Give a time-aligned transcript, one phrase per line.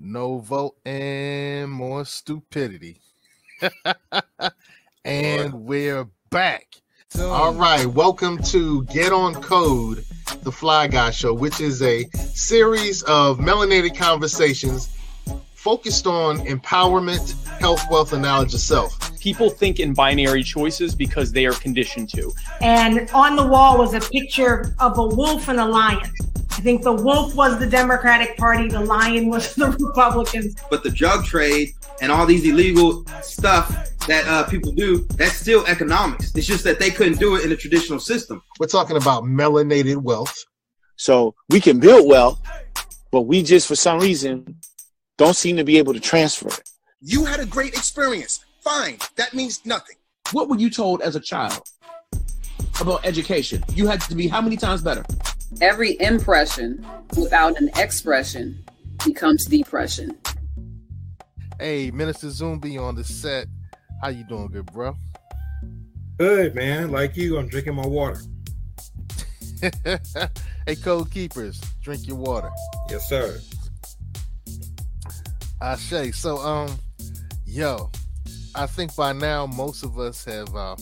[0.00, 3.00] no vote and more stupidity.
[5.04, 6.66] and we're back.
[7.10, 10.04] So, All right, welcome to Get On Code,
[10.42, 14.88] the Fly Guy Show, which is a series of melanated conversations
[15.54, 19.18] focused on empowerment, health, wealth, and knowledge of self.
[19.18, 22.32] People think in binary choices because they are conditioned to.
[22.60, 26.08] And on the wall was a picture of a wolf and a lion.
[26.58, 30.56] I think the wolf was the Democratic Party, the lion was the Republicans.
[30.68, 35.64] But the drug trade and all these illegal stuff that uh, people do, that's still
[35.66, 36.34] economics.
[36.34, 38.42] It's just that they couldn't do it in the traditional system.
[38.58, 40.36] We're talking about melanated wealth.
[40.96, 42.42] So we can build wealth,
[43.12, 44.56] but we just, for some reason,
[45.16, 46.68] don't seem to be able to transfer it.
[47.00, 48.44] You had a great experience.
[48.62, 48.98] Fine.
[49.14, 49.94] That means nothing.
[50.32, 51.62] What were you told as a child
[52.80, 53.62] about education?
[53.74, 55.04] You had to be how many times better?
[55.60, 58.64] Every impression without an expression
[59.04, 60.16] becomes depression.
[61.58, 63.46] Hey, Minister Zumbi on the set.
[64.00, 64.96] How you doing, good bro?
[66.18, 66.90] Good, man.
[66.90, 68.20] Like you, I'm drinking my water.
[70.66, 72.50] hey, code keepers, drink your water.
[72.90, 73.40] Yes, sir.
[75.60, 76.38] I say so.
[76.38, 76.78] Um,
[77.44, 77.90] yo,
[78.54, 80.76] I think by now most of us have uh,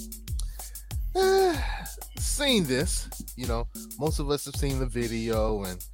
[2.18, 3.08] seen this.
[3.36, 3.66] You know,
[3.98, 5.84] most of us have seen the video, and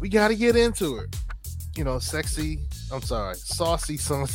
[0.00, 1.14] we got to get into it.
[1.76, 2.58] You know, sexy.
[2.92, 3.96] I'm sorry, saucy.
[3.96, 4.26] Some.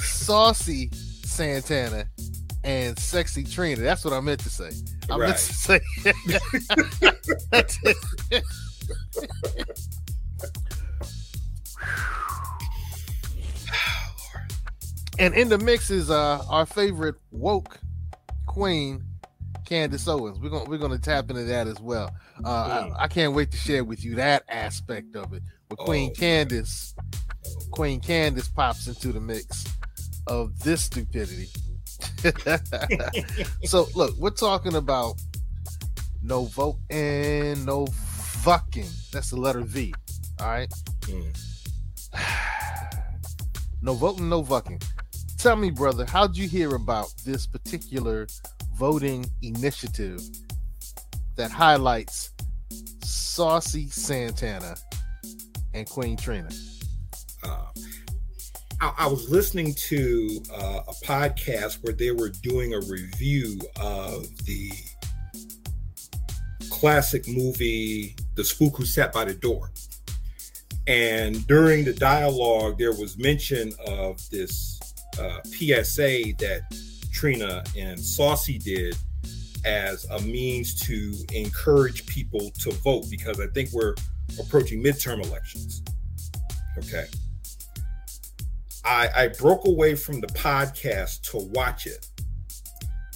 [0.00, 2.06] saucy Santana
[2.64, 3.80] and sexy Trina.
[3.80, 4.70] That's what I meant to say.
[5.10, 5.28] I right.
[5.28, 5.80] meant to say.
[15.18, 17.78] and in the mix is uh, our favorite woke
[18.46, 19.04] queen,
[19.64, 20.38] Candace Owens.
[20.40, 22.10] We're gonna we're gonna tap into that as well.
[22.44, 25.42] Uh, I, I, can't wait to share with you that aspect of it.
[25.68, 26.18] But Queen oh.
[26.18, 26.94] Candace,
[27.70, 29.64] Queen Candace pops into the mix
[30.26, 31.48] of this stupidity.
[33.64, 35.14] so look, we're talking about
[36.22, 38.86] no vote and no fucking.
[39.12, 39.94] That's the letter V.
[40.40, 40.72] All right.
[41.02, 41.36] Mm.
[43.82, 44.80] no voting, no fucking.
[45.38, 48.26] Tell me, brother, how'd you hear about this particular
[48.74, 50.20] voting initiative
[51.36, 52.32] that highlights
[53.04, 54.74] Saucy Santana
[55.74, 56.48] and Queen Trina?
[57.44, 57.66] Uh,
[58.80, 64.26] I, I was listening to uh, a podcast where they were doing a review of
[64.44, 64.72] the
[66.68, 69.70] classic movie The Spook Who Sat by the Door.
[70.88, 74.77] And during the dialogue, there was mention of this
[75.18, 76.62] uh, PSA that
[77.12, 78.96] Trina and Saucy did
[79.64, 83.94] as a means to encourage people to vote because I think we're
[84.38, 85.82] approaching midterm elections.
[86.78, 87.06] Okay.
[88.84, 92.06] I, I broke away from the podcast to watch it.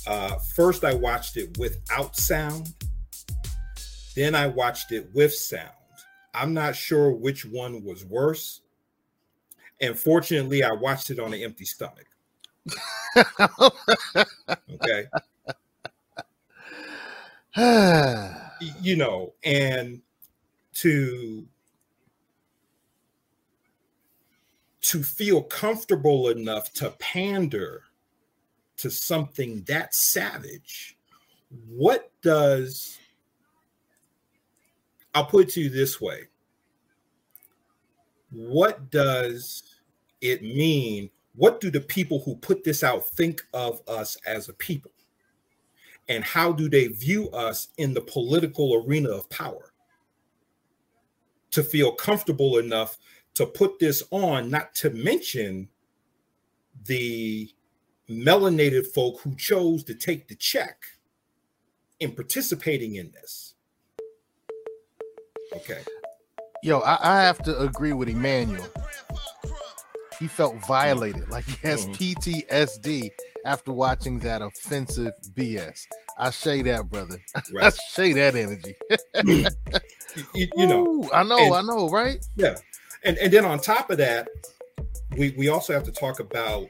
[0.06, 2.74] Uh, first, I watched it without sound.
[4.16, 5.70] Then I watched it with sound.
[6.34, 8.61] I'm not sure which one was worse.
[9.82, 12.06] And fortunately, I watched it on an empty stomach.
[14.74, 15.06] okay.
[18.80, 20.00] you know, and
[20.74, 21.46] to
[24.82, 27.82] to feel comfortable enough to pander
[28.76, 30.96] to something that savage,
[31.68, 32.98] what does
[35.14, 36.22] I'll put it to you this way.
[38.30, 39.62] What does
[40.22, 41.10] it mean?
[41.34, 44.92] What do the people who put this out think of us as a people?
[46.08, 49.72] And how do they view us in the political arena of power?
[51.52, 52.96] To feel comfortable enough
[53.34, 55.68] to put this on, not to mention
[56.84, 57.50] the
[58.08, 60.84] melanated folk who chose to take the check
[62.00, 63.54] in participating in this.
[65.54, 65.82] Okay.
[66.62, 68.66] Yo, I, I have to agree with Emmanuel.
[70.22, 71.92] He felt violated, like he has mm-hmm.
[71.94, 73.10] PTSD
[73.44, 75.80] after watching that offensive BS.
[76.18, 77.18] I say that, brother.
[77.52, 77.64] Right.
[77.64, 78.74] I say that energy.
[80.34, 82.24] you, you, know, Ooh, I know, and, I know, right?
[82.36, 82.56] Yeah
[83.04, 84.28] and and then on top of that,
[85.16, 86.68] we we also have to talk about,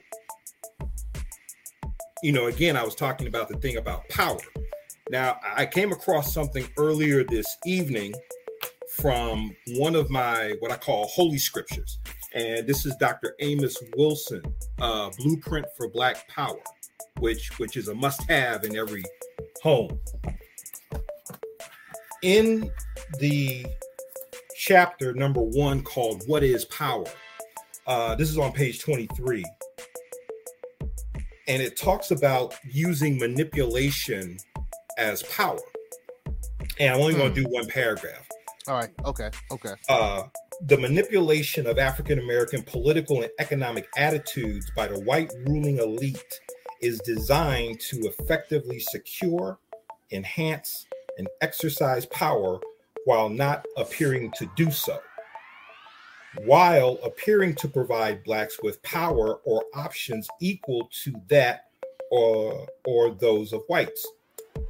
[2.22, 4.38] you know, again, I was talking about the thing about power.
[5.10, 8.14] Now, I came across something earlier this evening
[8.96, 11.98] from one of my what I call holy scriptures,
[12.34, 13.34] and this is Dr.
[13.40, 14.42] Amos Wilson,
[14.80, 16.60] uh, Blueprint for Black Power.
[17.18, 19.04] which which is a must-have in every
[19.62, 19.98] home.
[22.22, 22.70] In
[23.18, 23.66] the
[24.56, 27.04] chapter number one called "What Is Power,"
[27.86, 29.44] uh, this is on page twenty-three,
[31.48, 34.38] and it talks about using manipulation
[34.98, 35.58] as power.
[36.78, 38.26] And I'm only going to do one paragraph.
[38.68, 38.90] All right.
[39.04, 39.30] Okay.
[39.50, 39.74] Okay.
[39.88, 40.24] Uh,
[40.66, 46.40] the manipulation of African American political and economic attitudes by the white ruling elite
[46.80, 49.58] is designed to effectively secure,
[50.12, 50.86] enhance,
[51.18, 52.60] and exercise power
[53.04, 55.00] while not appearing to do so.
[56.44, 61.66] While appearing to provide blacks with power or options equal to that
[62.10, 64.06] or, or those of whites.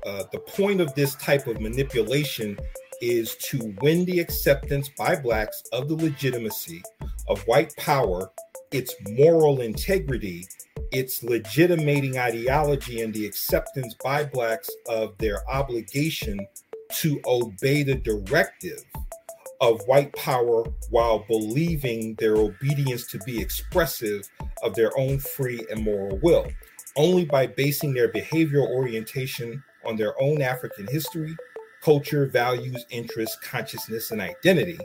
[0.06, 2.56] Uh, the point of this type of manipulation
[3.02, 6.80] is to win the acceptance by blacks of the legitimacy
[7.28, 8.30] of white power,
[8.70, 10.46] its moral integrity,
[10.92, 16.38] its legitimating ideology, and the acceptance by blacks of their obligation
[16.92, 18.78] to obey the directive
[19.60, 24.28] of white power while believing their obedience to be expressive
[24.62, 26.46] of their own free and moral will.
[26.96, 31.34] Only by basing their behavioral orientation on their own African history,
[31.82, 34.78] culture, values, interests, consciousness, and identity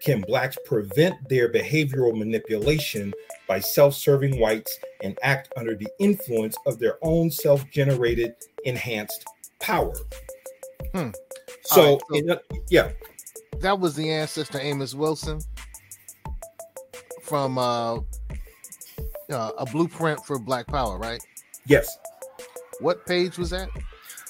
[0.00, 3.12] can blacks prevent their behavioral manipulation
[3.46, 8.34] by self-serving whites and act under the influence of their own self-generated
[8.64, 9.24] enhanced
[9.60, 9.92] power.
[10.94, 11.10] Hmm.
[11.62, 12.92] So, right, in- yeah,
[13.60, 15.40] that was the ancestor Amos Wilson
[17.22, 17.96] from uh,
[19.30, 21.24] uh, a blueprint for Black Power, right?
[21.66, 21.98] yes.
[22.80, 23.68] What page was that?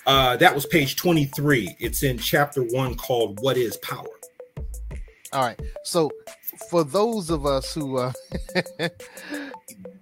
[0.07, 1.77] Uh, that was page 23.
[1.79, 4.07] It's in chapter one called What is Power?
[5.33, 5.61] All right.
[5.85, 6.11] So,
[6.71, 8.13] for those of us who uh,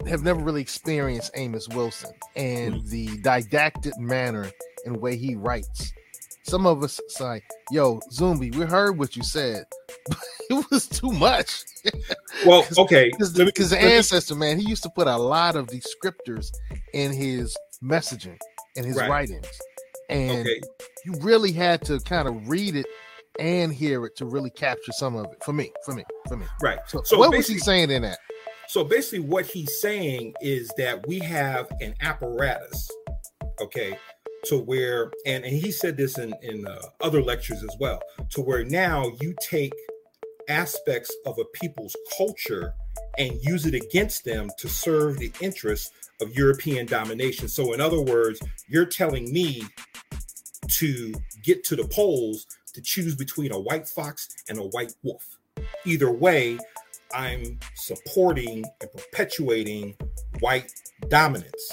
[0.07, 4.51] have never really experienced Amos Wilson and the didactic manner
[4.87, 5.93] and way he writes,
[6.45, 9.65] some of us say, "Yo, Zumbi, we heard what you said,
[10.09, 10.19] but
[10.49, 11.65] it was too much."
[12.47, 13.11] Well, okay.
[13.11, 16.53] because the let me- ancestor man, he used to put a lot of descriptors
[16.93, 18.39] in his messaging
[18.77, 19.11] in his Right.
[19.11, 19.47] writings,
[20.09, 20.61] and Okay.
[21.05, 22.87] you really had to kind of read it
[23.39, 25.43] and hear it to really capture some of it.
[25.45, 26.47] For me, for me, for me.
[26.61, 26.79] Right.
[26.87, 28.19] So, So what was he saying in that?
[28.69, 32.91] So basically, what he's saying is that we have an apparatus,
[33.61, 33.97] okay,
[34.45, 38.01] to where, and, and he said this in, in uh, other lectures as well,
[38.31, 39.73] to where now you take
[40.49, 42.73] aspects of a people's culture
[43.19, 47.49] and use it against them to serve the interests of European domination.
[47.49, 49.63] So, in other words, you're telling me
[50.69, 55.25] to get to the polls to choose between a white fox and a white wolf.
[55.87, 56.59] Either way,
[57.15, 59.97] I'm supporting and perpetuating
[60.41, 60.71] white
[61.09, 61.73] dominance.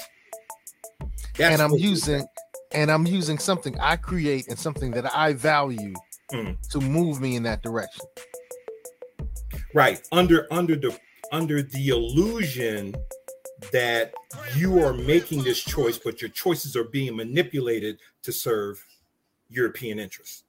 [1.36, 2.26] That's and I'm using
[2.72, 5.94] and I'm using something I create and something that I value
[6.32, 6.60] Mm.
[6.70, 8.04] to move me in that direction.
[9.74, 10.98] right under under the
[11.30, 12.92] under the illusion
[13.72, 14.14] that
[14.56, 18.84] you are making this choice, but your choices are being manipulated to serve
[19.48, 20.44] European interests.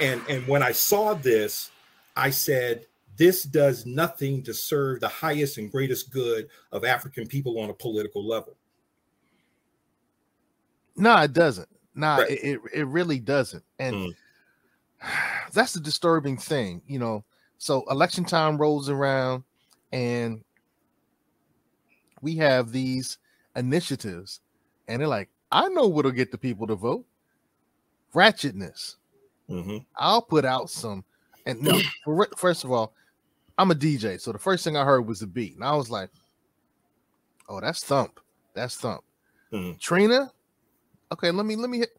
[0.00, 1.70] And and when I saw this,
[2.16, 2.86] I said,
[3.16, 7.74] this does nothing to serve the highest and greatest good of African people on a
[7.74, 8.56] political level.
[10.96, 11.68] No, it doesn't.
[11.94, 12.30] No, Right.
[12.30, 13.64] it, it really doesn't.
[13.78, 14.14] And Mm.
[15.52, 17.24] that's the disturbing thing, you know.
[17.58, 19.44] So election time rolls around
[19.92, 20.42] and
[22.20, 23.18] we have these
[23.56, 24.40] initiatives,
[24.88, 27.04] and they're like, I know what'll get the people to vote.
[28.14, 28.96] Ratchetness.
[29.48, 29.84] Mhm.
[29.96, 31.04] I'll put out some.
[31.46, 32.94] And no, for, first of all,
[33.58, 35.90] I'm a DJ, so the first thing I heard was the beat, and I was
[35.90, 36.10] like,
[37.48, 38.18] "Oh, that's thump,
[38.54, 39.02] that's thump."
[39.52, 39.78] Mhm.
[39.78, 40.32] Trina,
[41.12, 41.90] okay, let me let me hit.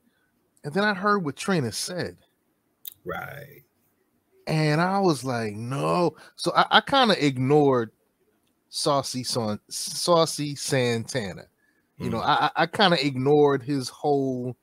[0.63, 2.17] And then I heard what Trina said,
[3.05, 3.63] Right.
[4.47, 7.91] And I was like, "No." So I, I kind of ignored
[8.69, 11.43] Saucy Son, Saucy Santana.
[11.97, 14.55] You know, I, I- I kind of ignored his whole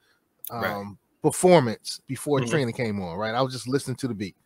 [0.51, 0.85] um, Right.
[1.23, 2.51] performance before Mhm.
[2.51, 3.17] Trina came on.
[3.17, 4.37] Right, I was just listening to the beat.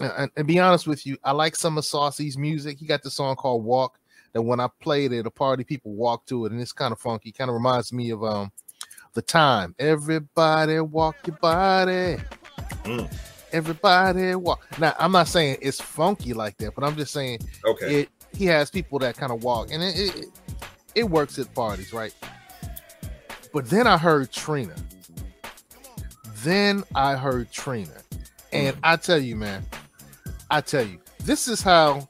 [0.00, 2.78] And, and, and be honest with you, I like some of Saucy's music.
[2.78, 3.98] He got the song called "Walk."
[4.32, 6.90] That when I played it at a party, people walk to it, and it's kind
[6.92, 7.32] of funky.
[7.32, 8.50] Kind of reminds me of um,
[9.12, 9.74] the time.
[9.78, 12.16] Everybody walk your body.
[12.84, 13.12] Mm.
[13.52, 14.66] Everybody walk.
[14.78, 18.00] Now, I'm not saying it's funky like that, but I'm just saying Okay.
[18.02, 18.08] it.
[18.34, 20.26] He has people that kind of walk, and it, it
[20.94, 22.14] it works at parties, right?
[23.52, 24.74] But then I heard Trina.
[26.36, 27.92] Then I heard Trina,
[28.52, 29.64] and I tell you, man,
[30.50, 32.08] I tell you, this is how,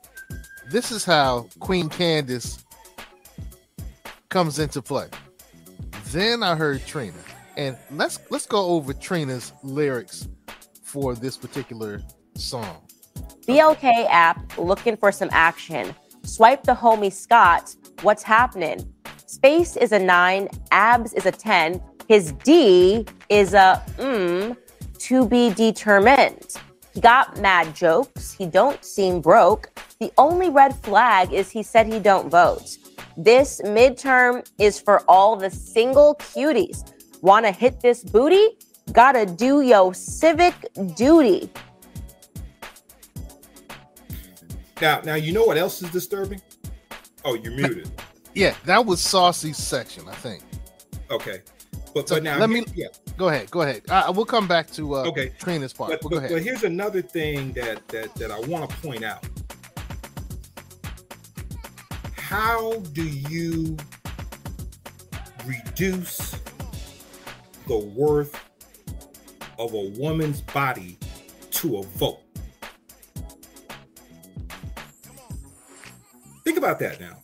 [0.70, 2.64] this is how Queen Candace
[4.30, 5.08] comes into play.
[6.12, 7.18] Then I heard Trina,
[7.56, 10.28] and let's let's go over Trina's lyrics
[10.92, 12.02] for this particular
[12.34, 12.76] song.
[13.48, 15.94] BLK app looking for some action.
[16.22, 17.74] Swipe the homie Scott.
[18.02, 18.92] What's happening?
[19.24, 21.80] Space is a nine, abs is a 10.
[22.08, 24.54] His D is a mm,
[24.98, 26.56] to be determined.
[26.92, 28.32] He got mad jokes.
[28.32, 29.70] He don't seem broke.
[29.98, 32.76] The only red flag is he said he don't vote.
[33.16, 36.92] This midterm is for all the single cuties.
[37.22, 38.58] Wanna hit this booty?
[38.90, 40.54] Gotta do your civic
[40.96, 41.50] duty.
[44.80, 46.42] Now, now you know what else is disturbing?
[47.24, 47.90] Oh, you're muted.
[48.34, 50.42] Yeah, that was Saucy's section, I think.
[51.10, 51.42] Okay,
[51.94, 52.86] but So but now let me yeah.
[53.16, 53.50] go ahead.
[53.50, 53.82] Go ahead.
[53.88, 55.30] Uh, we'll come back to uh, Okay.
[55.38, 55.90] Trina's part.
[55.90, 56.32] But, Well, go but, ahead.
[56.32, 59.24] but here's another thing that that that I want to point out.
[62.16, 63.76] How do you
[65.46, 66.34] reduce
[67.68, 68.34] the worth
[69.62, 70.98] of a woman's body
[71.52, 72.20] to a vote?
[76.44, 77.18] Think about that now.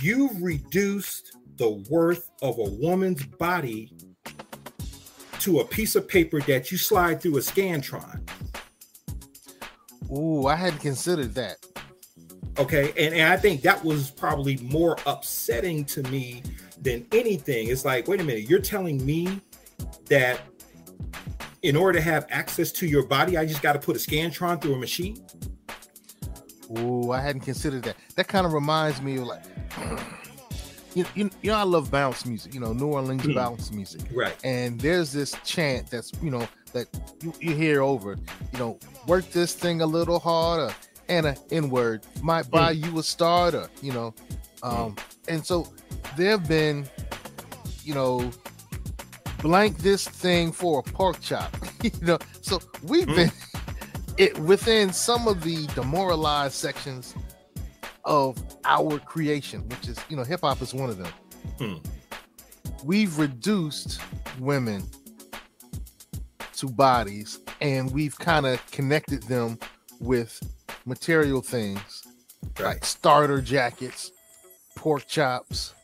[0.00, 3.92] You've reduced the worth of a woman's body
[5.40, 8.20] to a piece of paper that you slide through a scantron.
[10.10, 11.58] Ooh, I hadn't considered that.
[12.58, 12.92] Okay.
[12.96, 16.42] And, and I think that was probably more upsetting to me
[16.80, 17.68] than anything.
[17.68, 19.40] It's like, wait a minute, you're telling me
[20.06, 20.40] that
[21.62, 24.60] in order to have access to your body, I just got to put a scantron
[24.60, 25.24] through a machine?
[26.78, 27.96] Ooh, I hadn't considered that.
[28.16, 29.42] That kind of reminds me of like,
[30.94, 32.54] you, you, you know, I love bounce music.
[32.54, 33.34] You know, New Orleans Hmm.
[33.34, 34.02] bounce music.
[34.12, 34.36] Right.
[34.44, 36.86] And there's this chant that's you know that
[37.22, 38.16] you, you hear over.
[38.52, 40.74] You know, work this thing a little harder,
[41.08, 43.68] and a N N word might buy you a starter.
[43.82, 44.14] You know,
[44.62, 44.96] um,
[45.28, 45.66] and so
[46.16, 46.86] there have been,
[47.84, 48.30] you know,
[49.44, 51.54] blank this thing for a pork chop.
[51.82, 53.30] you know, so we've been
[54.16, 57.14] it within some of the demoralized sections
[58.06, 61.12] of our creation, which is you know hip hop is one of them.
[61.58, 61.74] Hmm.
[62.82, 64.00] We've reduced
[64.40, 64.82] women
[66.56, 69.58] to bodies, and we've kind of connected them
[70.00, 70.40] with
[70.86, 72.02] material things
[72.60, 74.10] like starter jackets,
[74.74, 75.74] pork chops.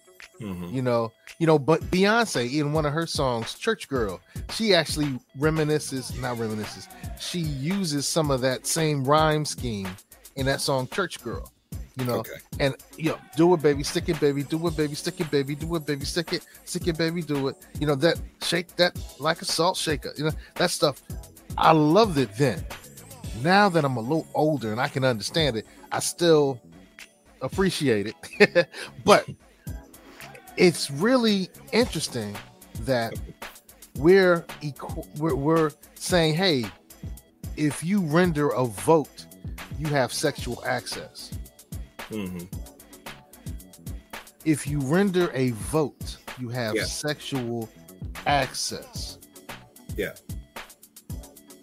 [0.40, 0.72] Mhm.
[0.72, 4.20] You know, you know, but Beyonce in one of her songs, Church Girl,
[4.52, 6.88] she actually reminisces, not reminisces,
[7.20, 9.88] she uses some of that same rhyme scheme
[10.36, 11.52] in that song Church Girl.
[11.96, 12.22] You know,
[12.58, 15.54] and you know, do it, baby, stick it, baby, do it, baby, stick it, baby,
[15.54, 17.56] do it, baby, stick it, stick it, baby, do it.
[17.78, 21.02] You know, that shake that like a salt shaker, you know, that stuff.
[21.58, 22.64] I loved it then.
[23.42, 26.58] Now that I'm a little older and I can understand it, I still
[27.42, 28.68] appreciate it.
[29.04, 29.28] but
[30.60, 32.36] it's really interesting
[32.80, 33.14] that
[33.96, 36.64] we're, equ- we're we're saying, hey,
[37.56, 39.26] if you render a vote,
[39.78, 41.30] you have sexual access.
[42.10, 42.46] Mhm.
[44.44, 46.84] If you render a vote, you have Yeah.
[46.84, 47.68] sexual
[48.26, 49.18] access.
[49.96, 50.12] Yeah.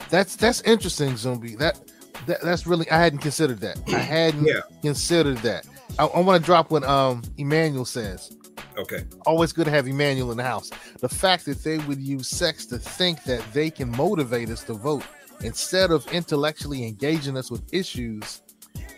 [0.10, 1.58] That's that's interesting, Zumbi.
[1.58, 1.80] That,
[2.28, 3.78] that that's really I hadn't considered that.
[3.88, 4.62] I hadn't Yeah.
[4.82, 5.66] considered that.
[6.00, 8.32] I, I want to drop what um Emmanuel says.
[8.78, 9.04] Okay.
[9.26, 10.70] Always good to have Emmanuel in the house.
[11.00, 14.74] The fact that they would use sex to think that they can motivate us to
[14.74, 15.04] vote
[15.42, 18.42] instead of intellectually engaging us with issues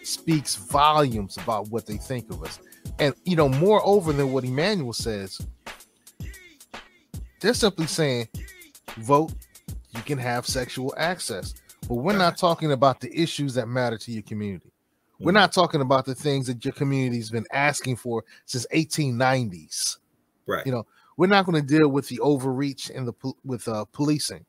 [0.03, 2.59] speaks volumes about what they think of us.
[2.99, 5.39] And you know, moreover than what Emmanuel says,
[7.39, 8.27] they're simply saying,
[8.97, 9.33] vote,
[9.95, 11.53] you can have sexual access.
[11.87, 14.68] But we're not talking about the issues that matter to your community.
[15.19, 19.97] We're not talking about the things that your community's been asking for since 1890s.
[20.45, 20.65] Right.
[20.65, 20.85] You know,
[21.17, 24.45] we're not going to deal with the overreach and the with uh, policing.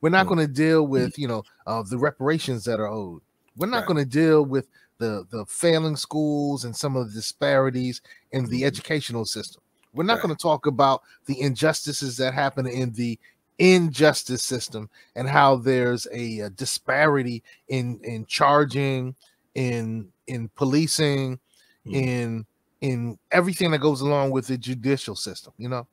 [0.00, 3.22] We're not going to deal with you know uh, the reparations that are owed.
[3.56, 3.86] We're not Right.
[3.88, 8.00] going to deal with the the failing schools and some of the disparities
[8.30, 9.62] in the educational system.
[9.92, 13.18] We're not going to talk about the injustices that happen in the
[13.58, 19.14] injustice system and how there's a, uh disparity in in charging
[19.54, 21.38] in in policing
[21.86, 22.46] in
[22.80, 25.86] in everything that goes along with the judicial system you know?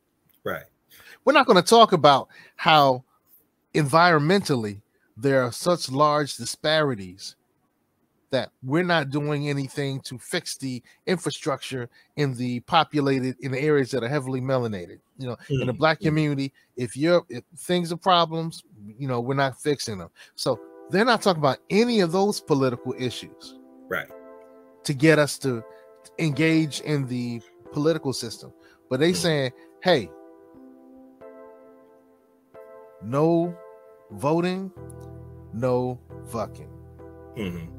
[0.43, 0.63] Right.
[1.25, 3.03] we're not going to talk about how
[3.73, 4.81] environmentally
[5.17, 7.35] there are such large disparities
[8.31, 13.89] that we're not doing anything to fix the infrastructure in the populated in the areas
[13.91, 16.53] that are heavily melanated you know in the Mhm, black community.
[16.77, 18.61] If you're if things are problems
[18.97, 20.09] you know we're not fixing them.
[20.35, 20.59] So
[20.91, 23.57] they're not talking about any of those political issues.
[23.87, 24.07] Right.
[24.83, 25.63] To get us to
[26.17, 28.51] engage in the political system,
[28.89, 29.51] but they saying,
[29.83, 30.09] hey,
[33.03, 33.55] no
[34.11, 34.71] voting,
[35.53, 35.99] no
[36.31, 36.69] fucking.
[37.37, 37.69] Mhm.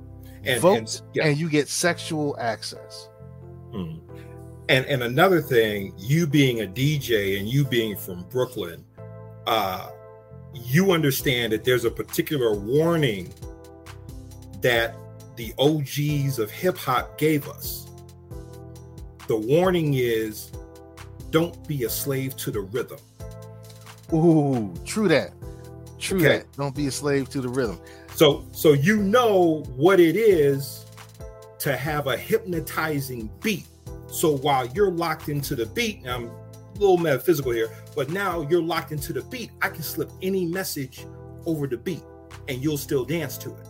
[0.45, 1.27] And, Vote and, yeah.
[1.27, 3.09] and you get sexual access.
[3.73, 4.01] Mhm.
[4.69, 8.85] And and another thing, you being a DJ and you being from Brooklyn,
[9.47, 9.91] uh,
[10.55, 13.33] you understand that there's a particular warning
[14.63, 14.95] that
[15.41, 17.87] the OGs of hip hop gave us.
[19.27, 20.53] The warning is
[21.31, 22.99] don't be a slave to the rhythm.
[24.13, 25.33] Ooh, true that.
[25.99, 26.39] True Okay.
[26.39, 26.53] that.
[26.59, 27.81] Don't be a slave to the rhythm.
[28.15, 30.85] So so you know what it is
[31.61, 33.65] to have a hypnotizing beat.
[34.09, 36.33] So while you're locked into the beat, I'm a
[36.75, 41.07] little metaphysical here, but now you're locked into the beat, I can slip any message
[41.47, 42.03] over the beat
[42.49, 43.70] and you'll still dance to it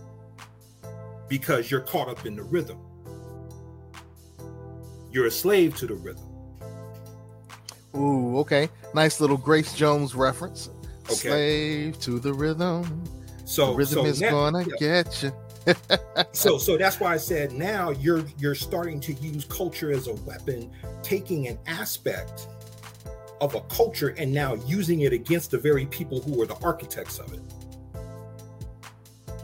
[1.31, 2.79] because you're caught up in the rhythm.
[5.11, 6.27] You're a slave to the rhythm.
[7.97, 8.69] Ooh, okay.
[8.95, 10.69] Nice little Grace Jones reference.
[11.05, 11.15] Okay.
[11.15, 13.05] Slave to the rhythm.
[13.47, 15.03] So the rhythm so is now- gonna yeah.
[15.03, 15.33] get you.
[16.33, 20.15] so so that's why I said now you're you're starting to use culture as a
[20.15, 20.71] weapon,
[21.03, 22.49] taking an aspect
[23.41, 27.19] of a culture and now using it against the very people who are the architects
[27.19, 27.41] of it.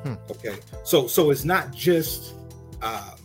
[0.06, 0.14] Hmm.
[0.30, 2.34] Okay, so so it's not just
[2.80, 3.16] um,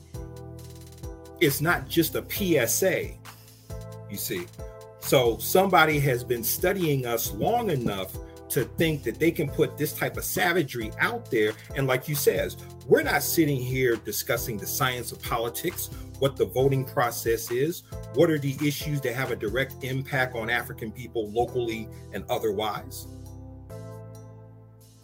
[1.39, 3.11] it's not just a PSA.
[4.09, 4.47] You see,
[5.00, 8.17] so somebody has been studying us long enough
[8.50, 11.53] to think that they can put this type of savagery out there.
[11.75, 12.57] And like you says,
[12.88, 17.83] we're not sitting here discussing the science of politics, what the voting process is,
[18.15, 23.07] what are the issues that have a direct impact on African people locally and otherwise.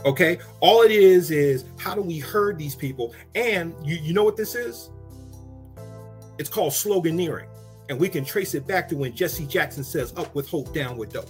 [0.05, 3.13] Okay, all it is is how do we herd these people?
[3.35, 4.89] And you, you know what this is?
[6.37, 7.47] It's called sloganeering.
[7.89, 10.97] And we can trace it back to when Jesse Jackson says, Up with hope, down
[10.97, 11.29] with dope.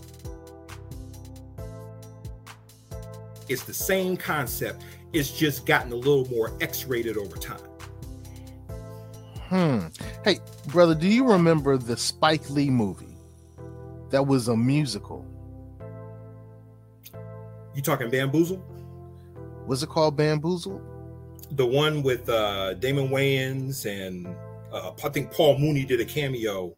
[3.47, 4.83] It's the same concept.
[5.13, 7.61] It's just gotten a little more X rated over time.
[9.47, 9.87] Hmm.
[10.25, 13.15] Hey, brother, do you remember the Spike Lee movie
[14.09, 15.25] that was a musical?
[17.77, 18.59] You talking Bamboozle?
[19.67, 20.81] Was it called Bamboozle?
[21.51, 24.35] The one with uh, Damon Wayans and
[24.73, 26.75] uh, I think Paul Mooney did a cameo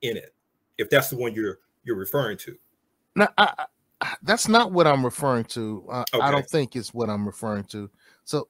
[0.00, 0.34] in it.
[0.78, 2.56] If that's the one you're you're referring to.
[3.16, 3.66] No, I,
[4.00, 5.84] I, that's not what I'm referring to.
[5.90, 7.90] Uh, I don't think it's what I'm referring to.
[8.24, 8.48] So,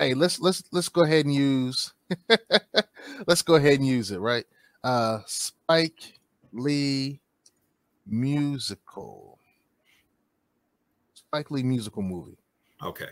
[0.00, 1.94] hey, let's let's let's go ahead and use
[3.28, 4.44] let's go ahead and use it, right?
[4.82, 6.18] Uh Spike
[6.52, 7.20] Lee
[8.08, 9.31] musical.
[11.32, 12.36] Spike Lee musical movie.
[12.84, 13.08] Okay.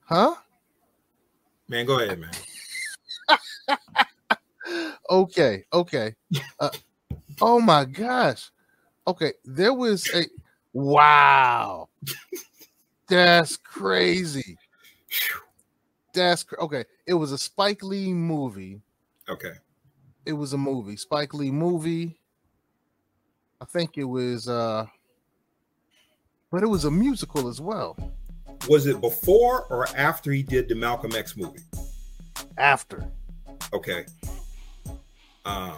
[0.00, 0.34] Huh?
[1.68, 2.30] Man, go ahead, man.
[5.10, 6.14] okay, okay.
[6.58, 6.70] Uh,
[7.42, 8.50] oh my gosh.
[9.06, 10.24] Okay, there was a
[10.72, 11.90] wow.
[13.10, 14.56] That's crazy.
[16.14, 16.84] That's cr- okay.
[17.06, 18.80] It was a Spike Lee movie.
[19.28, 19.52] Okay.
[20.24, 20.96] It was a movie.
[20.96, 22.18] Spike Lee movie.
[23.60, 24.86] I think it was uh
[26.50, 27.96] but it was a musical as well.
[28.68, 31.60] Was it before or after he did the Malcolm X movie?
[32.56, 33.04] After.
[33.72, 34.06] Okay.
[35.44, 35.74] Um,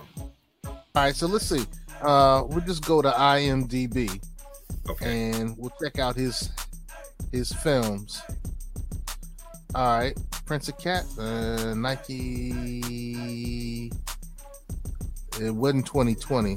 [0.65, 1.65] All right, so let's see.
[2.01, 4.23] Uh we'll just go to IMDb
[4.89, 5.31] okay.
[5.31, 6.51] and we'll check out his
[7.33, 8.23] his films.
[9.75, 12.51] All right, Prince of Cat, uh, Nike.
[15.41, 16.57] It wasn't 2020.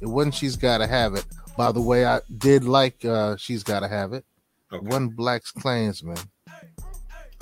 [0.00, 0.34] It wasn't.
[0.34, 1.24] She's got to have it.
[1.56, 3.04] By the way, I did like.
[3.04, 4.24] uh She's got to have it.
[4.72, 4.86] Okay.
[4.86, 6.26] One BlacKkKlansman.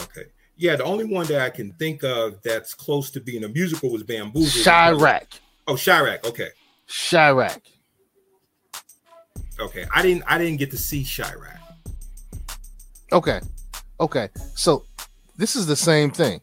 [0.00, 0.24] Okay.
[0.56, 3.90] Yeah, the only one that I can think of that's close to being a musical
[3.90, 4.64] was Bamboozle.
[4.64, 5.26] Chi-Raq.
[5.66, 6.24] Oh, Chi-Raq.
[6.26, 6.48] Okay.
[6.86, 7.60] Chi-Raq.
[9.58, 9.86] Okay.
[9.94, 11.58] I didn't I didn't get to see Chi-Raq.
[13.12, 13.40] Okay.
[13.98, 14.28] Okay.
[14.54, 14.84] So
[15.36, 16.40] this is the same thing.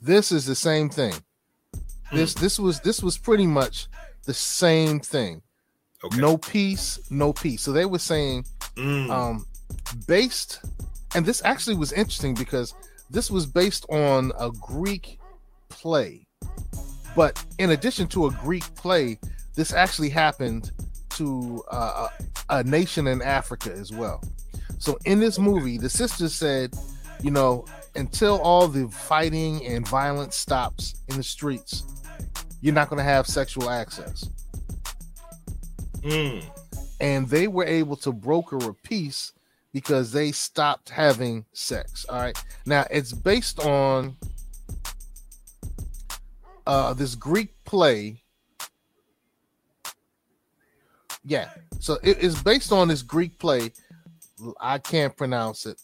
[0.00, 1.14] This is the same thing.
[2.12, 3.88] This this was this was pretty much
[4.30, 5.42] the same thing.
[6.04, 6.20] Okay.
[6.20, 7.62] No peace, no peace.
[7.62, 8.44] So they were saying
[8.76, 9.10] Mm.
[9.10, 9.44] um
[10.06, 10.60] based
[11.16, 12.72] and this actually was interesting because
[13.10, 15.18] this was based on a Greek
[15.68, 16.24] play.
[17.16, 19.18] But in addition to a Greek play,
[19.56, 20.70] this actually happened
[21.18, 22.06] to uh,
[22.50, 24.22] a, a nation in Africa as well.
[24.78, 26.72] So in this movie, the sisters said,
[27.20, 27.64] you know,
[27.96, 31.82] until all the fighting and violence stops in the streets,
[32.60, 34.28] you're not going to have sexual access.
[36.02, 36.44] Mm.
[37.00, 39.32] And they were able to broker a peace
[39.72, 42.04] because they stopped having sex.
[42.08, 42.36] All right.
[42.66, 44.16] Now it's based on
[46.66, 48.22] uh this Greek play.
[51.24, 51.50] Yeah.
[51.78, 53.72] So it is based on this Greek play.
[54.60, 55.80] I can't pronounce it.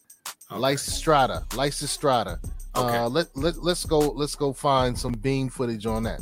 [0.51, 0.61] Okay.
[0.61, 1.47] Lysistrata.
[1.51, 2.39] Lysistrata.
[2.77, 2.97] Okay.
[2.97, 6.21] Uh let, let let's go let's go find some bean footage on that.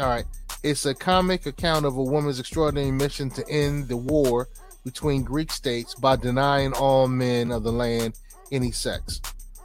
[0.00, 0.24] All right.
[0.62, 4.48] It's a comic account of a woman's extraordinary mission to end the war
[4.84, 8.18] between Greek states by denying all men of the land
[8.50, 9.20] any sex.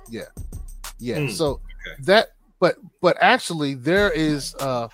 [0.09, 0.23] Yeah.
[0.99, 1.19] Yeah.
[1.21, 2.03] Hmm, So okay.
[2.03, 2.27] that
[2.59, 4.87] but but actually there is uh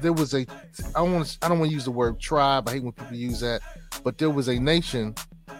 [0.00, 0.40] there was a
[0.94, 2.68] I don't want to I don't want to use the word tribe.
[2.68, 3.62] I hate when people use that,
[4.04, 5.14] but there was a nation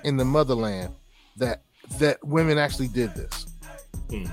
[0.04, 0.94] in the motherland
[1.36, 1.62] that
[1.98, 3.46] that women actually did this.
[4.10, 4.24] Hmm.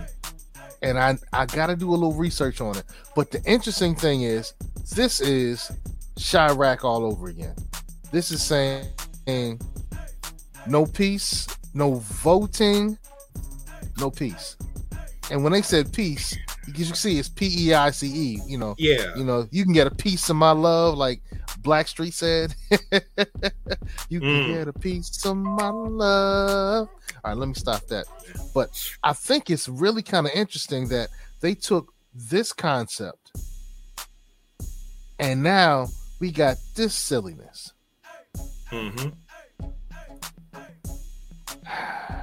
[0.81, 2.83] And I I got to do a little research on it.
[3.15, 4.53] But the interesting thing is
[4.95, 5.71] this is
[6.17, 7.55] Chi-Raq all over again.
[8.11, 9.59] This is saying
[10.67, 12.97] no peace, no voting,
[13.99, 14.57] no peace.
[15.31, 18.57] And when they said peace, because you see it's P E I C E, you
[18.57, 19.15] know, Yeah.
[19.15, 21.21] you know, you can get a piece of my love, like
[21.65, 22.55] Blackstreet said.
[24.09, 24.53] you can Mm.
[24.53, 26.87] get a piece of my love.
[27.23, 28.05] All right, let me stop that.
[28.53, 28.69] But
[29.03, 31.09] I think it's really kind of interesting that
[31.41, 33.31] they took this concept
[35.19, 35.87] and now
[36.19, 37.73] we got this silliness.
[38.71, 39.09] Mm-hmm.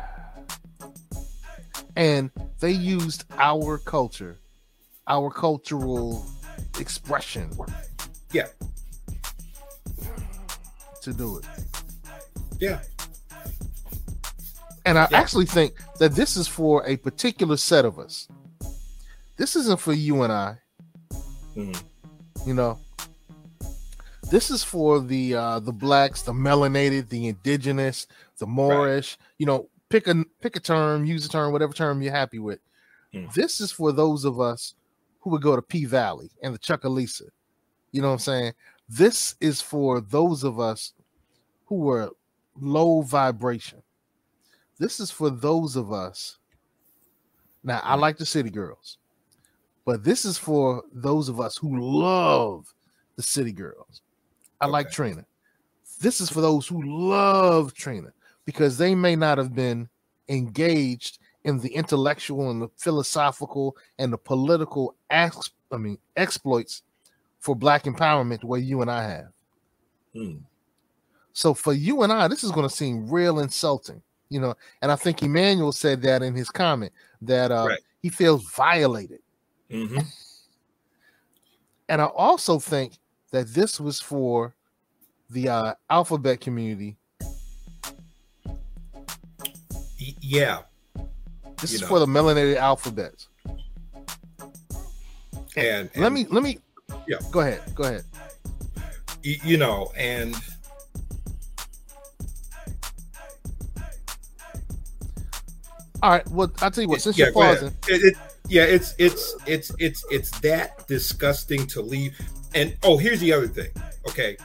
[1.94, 4.38] And they used our culture,
[5.06, 6.24] our cultural
[6.80, 7.50] expression
[8.32, 8.46] Yeah.
[11.02, 11.44] To do it.
[12.60, 12.80] Yeah.
[14.84, 15.18] And I Yeah.
[15.18, 18.28] actually think that this is for a particular set of us.
[19.36, 20.58] This isn't for you and I.
[21.56, 21.82] Mhm.
[22.46, 22.78] You know,
[24.30, 28.06] this is for the uh the blacks, the melanated, the indigenous,
[28.38, 29.18] the Moorish.
[29.38, 32.60] You know, pick a pick a term, use a term, whatever term you're happy with.
[33.12, 33.32] Mm.
[33.34, 34.74] This is for those of us
[35.20, 37.28] who would go to P Valley and the Chucalissa.
[37.92, 38.52] You know what I'm saying?
[38.94, 40.92] This is for those of us
[41.64, 42.10] who were
[42.60, 43.82] low vibration.
[44.78, 46.36] This is for those of us.
[47.64, 48.98] Now, I like the city girls,
[49.86, 52.66] but this is for those of us who love
[53.16, 54.02] the city girls.
[54.60, 54.94] I like Okay.
[54.94, 55.26] Trina.
[56.00, 58.12] This is for those who love Trina
[58.44, 59.88] because they may not have been
[60.28, 66.82] engaged in the intellectual and the philosophical and the political ex- I mean exploits
[67.42, 69.26] for black empowerment the way you and I have.
[70.14, 70.36] Hmm.
[71.32, 74.54] So for you and I, this is going to seem real insulting, you know.
[74.80, 77.80] And I think Emmanuel said that in his comment that uh, Right.
[78.00, 79.18] he feels violated.
[79.70, 79.98] Mm-hmm.
[81.88, 82.98] And I also think
[83.32, 84.54] that this was for
[85.30, 86.96] the uh, alphabet community.
[90.20, 90.60] Yeah.
[91.60, 91.88] This You is know.
[91.88, 93.28] for the melanated alphabets.
[95.56, 96.58] And, let me let me
[97.06, 97.16] Yeah.
[97.30, 97.62] go ahead.
[97.74, 98.04] Go ahead.
[99.24, 100.34] y- you know, and
[106.02, 106.28] All right.
[106.30, 107.00] Well, I'll tell you what.
[107.00, 108.16] Since yeah, you're pausing, It, it,
[108.48, 112.18] yeah, it's it's it's it's it's that disgusting to leave.
[112.54, 113.70] And oh, here's the other thing.
[114.08, 114.36] Okay,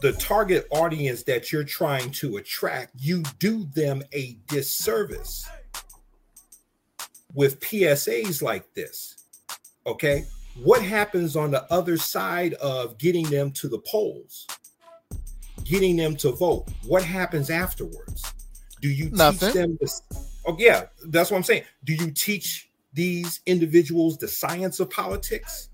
[0.00, 5.48] the target audience that you're trying to attract, you do them a disservice
[7.32, 9.23] with PSAs like this.
[9.86, 10.24] Okay,
[10.62, 14.46] what happens on the other side of getting them to the polls,
[15.64, 16.66] getting them to vote?
[16.86, 18.24] What happens afterwards?
[18.80, 19.48] Do you Nothing.
[19.48, 20.02] teach them this?
[20.46, 21.64] Oh, yeah, that's what I'm saying.
[21.84, 25.68] Do you teach these individuals the science of politics?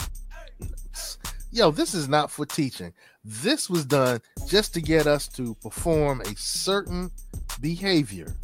[1.53, 2.93] yo, this is not for teaching.
[3.25, 7.11] This was done just to get us to perform a certain
[7.61, 8.35] behavior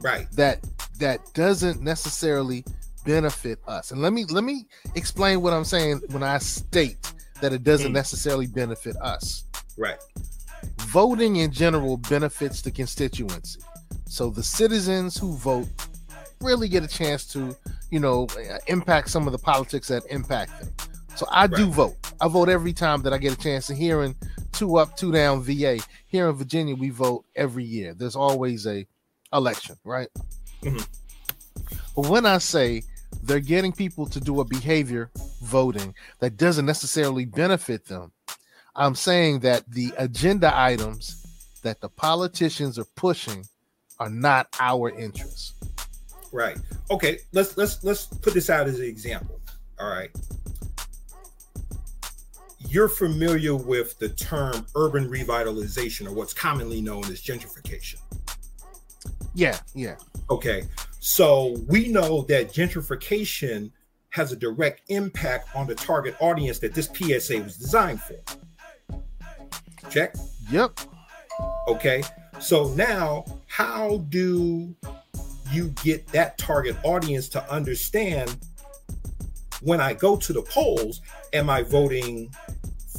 [0.00, 0.30] Right.
[0.32, 0.64] that
[0.98, 2.64] that doesn't necessarily
[3.04, 3.90] benefit us.
[3.90, 7.90] And let me let me explain what I'm saying when I state that it doesn't
[7.92, 7.94] Mm.
[7.94, 9.44] necessarily benefit us.
[9.76, 9.98] Right.
[10.80, 13.60] Voting in general benefits the constituency.
[14.06, 15.68] So the citizens who vote
[16.40, 17.56] really get a chance to,
[17.90, 20.72] you know, uh, impact some of the politics that impact them.
[21.16, 21.96] So I do vote.
[22.20, 23.68] I vote every time that I get a chance.
[23.68, 24.14] And here in
[24.52, 27.94] two up, two down VA, here in Virginia, we vote every year.
[27.94, 28.86] There's always a
[29.32, 30.08] election, right?
[30.62, 30.86] Mhm.
[31.94, 32.82] But when I say
[33.22, 35.10] they're getting people to do a behavior
[35.42, 38.12] voting that doesn't necessarily benefit them,
[38.76, 43.44] I'm saying that the agenda items that the politicians are pushing
[43.98, 45.54] are not our interests.
[46.32, 46.56] Right.
[46.90, 47.18] Okay.
[47.32, 49.40] Let's let's let's put this out as an example.
[49.78, 50.10] All right.
[52.70, 57.96] you're familiar with the term urban revitalization or what's commonly known as gentrification.
[59.34, 59.96] Yeah, yeah.
[60.30, 60.62] Okay.
[61.00, 63.72] So we know that gentrification
[64.10, 68.16] has a direct impact on the target audience that this PSA was designed for.
[69.90, 70.14] Check.
[70.50, 70.78] Yep.
[71.68, 72.02] Okay.
[72.38, 74.74] So now, how do
[75.50, 78.36] you get that target audience to understand
[79.62, 81.00] when I go to the polls,
[81.32, 82.30] am I voting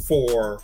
[0.07, 0.61] for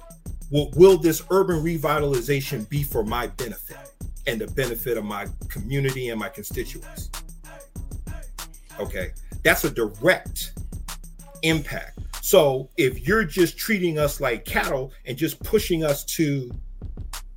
[0.50, 3.78] will, will this urban revitalization be for my benefit
[4.26, 7.10] and the benefit of my community and my constituents?
[8.80, 9.12] Okay,
[9.44, 10.54] that's a direct
[11.44, 12.00] impact.
[12.22, 16.52] So if you're just treating us like cattle and just pushing us to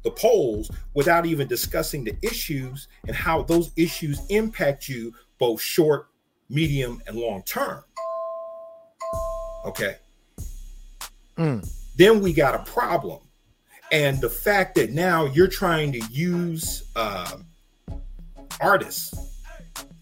[0.03, 6.09] the polls without even discussing the issues and how those issues impact you both short,
[6.49, 7.85] medium, and long term.
[9.65, 9.97] Okay.
[11.37, 11.71] Mm.
[11.97, 13.21] Then we got a problem.
[13.93, 17.37] And the fact that now you're trying to use uh,
[18.61, 19.15] artists,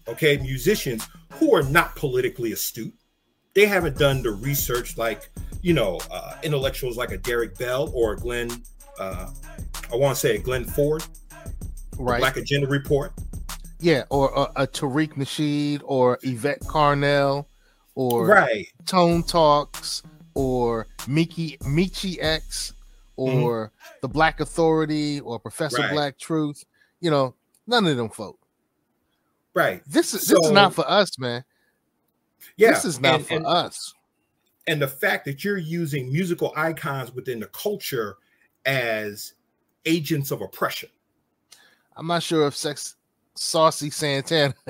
[0.07, 2.93] okay, musicians who are not politically astute.
[3.53, 5.29] They haven't done the research like,
[5.61, 8.49] you know, uh, intellectuals like a Derrick Bell or a Glen,
[8.99, 9.31] uh,
[9.91, 11.03] I want to say a Glen Ford,
[11.97, 12.19] Right.
[12.19, 13.11] Black Agenda Report.
[13.81, 17.45] Yeah, or a, a Tariq Nasheed or Yvette Carnell
[17.95, 18.67] or Right.
[18.85, 20.03] Tone Talks
[20.35, 22.73] or Miki Michi X
[23.15, 25.85] or the Black Authority or Professor Mm-hmm.
[25.87, 25.93] Right.
[25.93, 26.63] Black Truth.
[27.01, 27.35] You know,
[27.67, 28.39] none of them folk.
[29.53, 29.81] Right.
[29.87, 31.43] This is this is not for us, man.
[32.57, 32.71] Yeah.
[32.71, 33.93] This is not and- for and- us.
[34.67, 38.17] and the fact that you're using musical icons within the culture
[38.65, 39.33] as
[39.85, 40.89] agents of oppression.
[41.95, 42.95] I'm not sure if Sex
[43.35, 44.53] Saucy Santana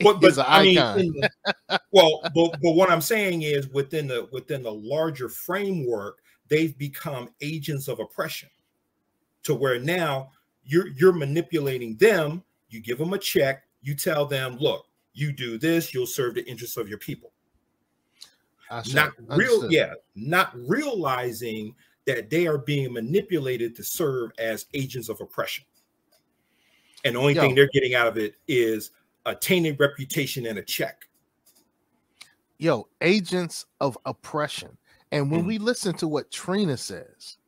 [0.00, 0.98] But, is but an I mean, icon.
[0.98, 6.76] the- well, but, but what I'm saying is within the within the larger framework, they've
[6.76, 8.50] become agents of oppression,
[9.44, 10.30] to where now
[10.64, 12.42] you're you're manipulating them.
[12.68, 13.62] You give them a check.
[13.82, 17.32] You tell them, look, you do this, you'll serve the interests of your people.
[18.92, 19.30] Not real
[19.62, 19.72] Understood.
[19.72, 21.74] yeah not realizing
[22.06, 25.64] that they are being manipulated to serve as agents of oppression
[27.04, 27.40] and the only Yo.
[27.40, 28.90] thing they're getting out of it is
[29.24, 31.08] a tainted reputation and a check
[32.58, 34.76] yo, agents of oppression.
[35.12, 35.30] And Mm.
[35.30, 37.38] when we listen to what Trina says,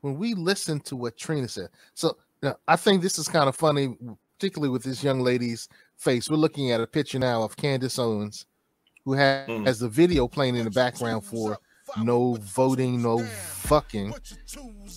[0.00, 3.54] when we listen to what Trina said, so now, I think this is kind of
[3.54, 3.96] funny,
[4.38, 6.28] particularly with this young lady's face.
[6.28, 8.46] We're looking at a picture now of Candace Owens,
[9.04, 9.66] who has, Mm.
[9.66, 11.58] has the video playing in the background for
[12.02, 14.12] no voting, no fucking.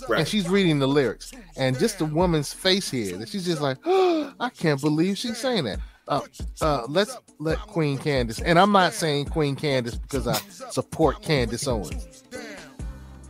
[0.08, 0.20] Right.
[0.20, 1.32] And she's reading the lyrics.
[1.56, 5.66] And just the woman's face here, that she's just like, I can't believe she's saying
[5.66, 5.80] that.
[6.08, 6.22] Uh,
[6.62, 10.34] uh, let's let Queen Candace, and I'm not saying Queen Candace because I
[10.72, 12.24] support Candace Owens.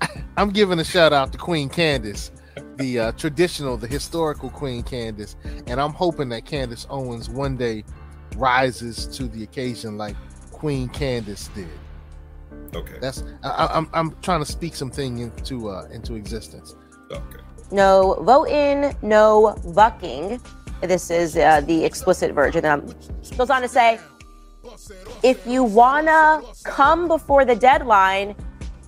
[0.38, 2.32] I'm giving a shout out to Queen Candace,
[2.80, 5.36] the uh, traditional, the historical Queen Candace,
[5.68, 7.84] and I'm hoping that Candace Owens one day
[8.38, 10.16] rises to the occasion like
[10.52, 11.68] Queen Candace did.
[12.74, 16.76] okay That's I, I- I'm I'm trying to speak something into uh, into existence.
[17.12, 20.40] okay No vote in, no bucking.
[20.82, 22.64] This is uh, the explicit version.
[22.66, 22.86] Um,
[23.38, 24.00] goes on to say,
[25.24, 28.34] if you wanna come before the deadline,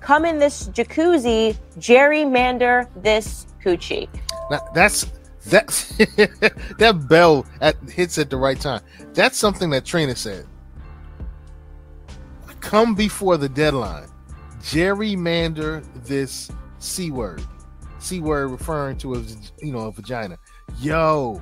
[0.02, 4.10] come in this jacuzzi, gerrymander this coochie.
[4.50, 5.06] Now, that's
[5.46, 5.68] that
[6.78, 8.82] that bell at, hits at the right time.
[9.14, 10.46] That's something that Trina said.
[12.60, 14.08] Come before the deadline.
[14.60, 17.42] Gerrymander this c word.
[18.00, 19.24] C word referring to a
[19.60, 20.38] you know a vagina.
[20.80, 21.42] Yo,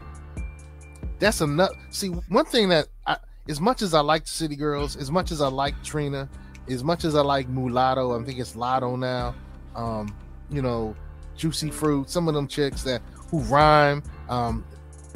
[1.19, 1.71] that's enough.
[1.89, 3.17] See, one thing that I,
[3.47, 6.29] as much as I like City Girls, as much as I like Trina,
[6.69, 9.35] as much as I like Mulatto, I think it's Latto now.
[9.75, 10.15] Um,
[10.49, 10.95] you know,
[11.35, 14.03] Juicy Fruit, some of them chicks that who rhyme.
[14.29, 14.63] Um,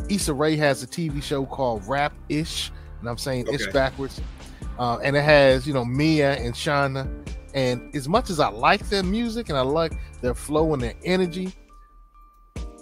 [0.10, 4.22] Issa Rae has a TV show called Rap Ish, and I'm saying ish backwards.
[4.80, 7.10] Uh, and it has you know Mia and Shawna.
[7.54, 10.96] And as much as I like their music and I like their flow and their
[11.04, 11.54] energy,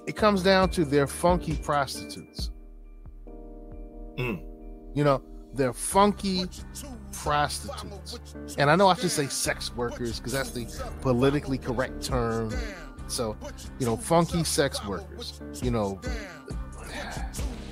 [0.08, 2.52] it comes down to they're funky prostitutes.
[4.18, 4.42] Mm.
[4.94, 5.22] You know,
[5.54, 6.46] they're funky
[7.14, 8.20] prostitutes.
[8.58, 10.66] And I know I should say sex workers because that's the
[11.02, 12.54] politically correct term.
[13.08, 13.36] So,
[13.80, 16.00] you know, funky sex workers, you know,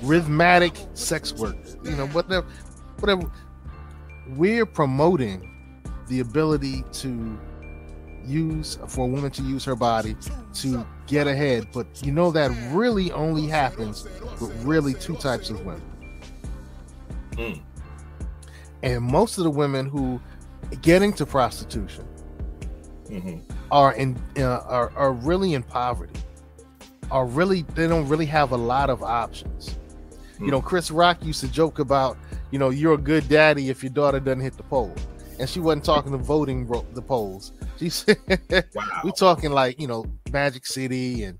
[0.02, 2.46] rhythmatic sex workers, you know, whatever,
[2.98, 3.30] whatever.
[4.28, 5.50] We're promoting
[6.08, 7.38] the ability to
[8.26, 10.16] use for a woman to use her body
[10.54, 11.68] to get ahead.
[11.72, 14.04] But you know, that really only happens
[14.40, 15.82] with really two types of women.
[17.36, 17.52] Hmm.
[18.82, 20.20] And most of the women who
[20.82, 22.06] get into prostitution
[23.70, 26.18] are in uh, are are really in poverty.
[27.10, 29.76] Are really they don't really have a lot of options.
[30.38, 32.16] You know, Chris Rock used to joke about,
[32.50, 34.94] you know, you're a good daddy if your daughter doesn't hit the poll,
[35.38, 37.52] and she wasn't talking to voting ro- the polls.
[37.78, 38.16] She said,
[39.04, 41.38] "We talking like you know Magic City and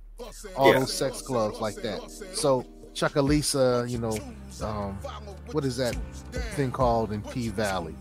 [0.55, 4.17] all those sex clubs like that." So Chucalissa, you know,
[4.63, 4.99] um,
[5.53, 5.95] what is that
[6.55, 7.95] thing called in P Valley?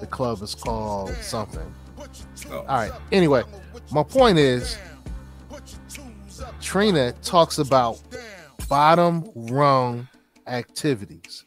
[0.00, 1.74] The club is called something.
[2.50, 2.58] Oh.
[2.58, 2.92] All right.
[3.12, 3.42] Anyway,
[3.92, 4.78] my point is,
[6.60, 8.00] Trina talks about
[8.68, 10.08] bottom rung
[10.46, 11.44] activities.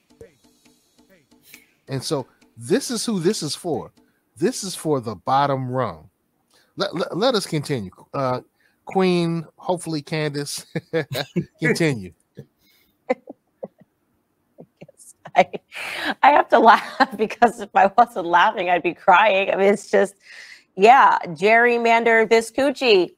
[1.87, 3.91] And so this is who this is for.
[4.37, 6.09] This is for the bottom rung.
[6.75, 7.91] Let, let, let us continue.
[8.13, 8.41] Uh,
[8.85, 10.65] Queen, hopefully Candace,
[11.59, 12.13] continue.
[15.35, 15.49] I,
[16.21, 19.51] I have to laugh because if I wasn't laughing, I'd be crying.
[19.51, 20.15] I mean, it's just,
[20.75, 23.11] yeah, gerrymander this coochie.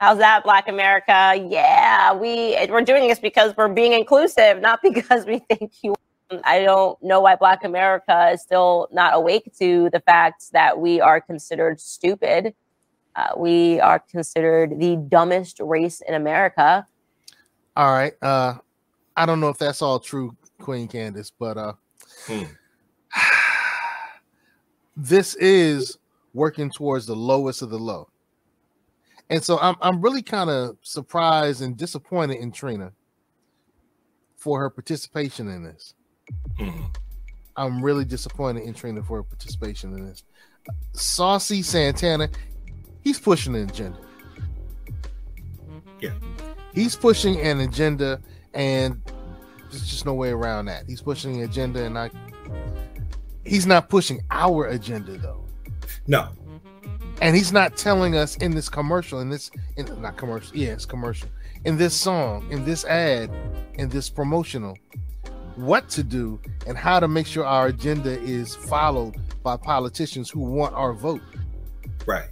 [0.00, 1.46] How's that, Black America?
[1.48, 5.94] Yeah, we we're doing this because we're being inclusive, not because we think you.
[6.44, 11.00] I don't know why Black America is still not awake to the fact that we
[11.00, 12.54] are considered stupid.
[13.14, 16.86] Uh, we are considered the dumbest race in America.
[17.76, 18.14] All right.
[18.22, 18.54] Uh,
[19.16, 21.72] I don't know if that's all true, Queen Candace, but uh,
[24.96, 25.98] this is
[26.34, 28.08] working towards the lowest of the low.
[29.30, 32.92] And so I'm I'm really kind of surprised and disappointed in Trina
[34.36, 35.94] for her participation in this.
[37.56, 40.24] I'm really disappointed in Trina for her participation in this.
[40.92, 42.28] Saucy Santana,
[43.02, 43.98] he's pushing an agenda.
[46.00, 46.12] Yeah.
[46.74, 48.20] He's pushing an agenda,
[48.54, 49.00] and
[49.70, 50.84] there's just no way around that.
[50.86, 52.10] He's pushing an agenda, and I
[53.44, 55.44] he's not pushing our agenda though.
[56.06, 56.28] No.
[57.20, 60.86] And he's not telling us in this commercial, in this in not commercial, yeah, it's
[60.86, 61.28] commercial,
[61.64, 63.30] in this song, in this ad,
[63.74, 64.76] in this promotional,
[65.56, 70.40] what to do and how to make sure our agenda is followed by politicians who
[70.40, 71.22] want our vote.
[72.06, 72.30] Right.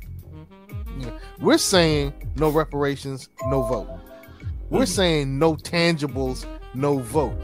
[1.39, 3.89] We're saying no reparations, no vote.
[4.71, 7.37] We're saying no tangibles, no vote.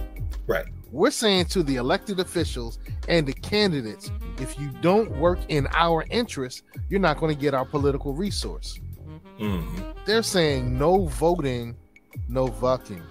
[0.47, 0.67] Right.
[0.93, 6.05] We're saying to the elected officials and the candidates, if you don't work in our
[6.11, 8.79] interest, you're not going to get our political resource.
[9.39, 9.95] Mhm.
[10.07, 11.75] They're saying no voting,
[12.29, 13.03] no fucking.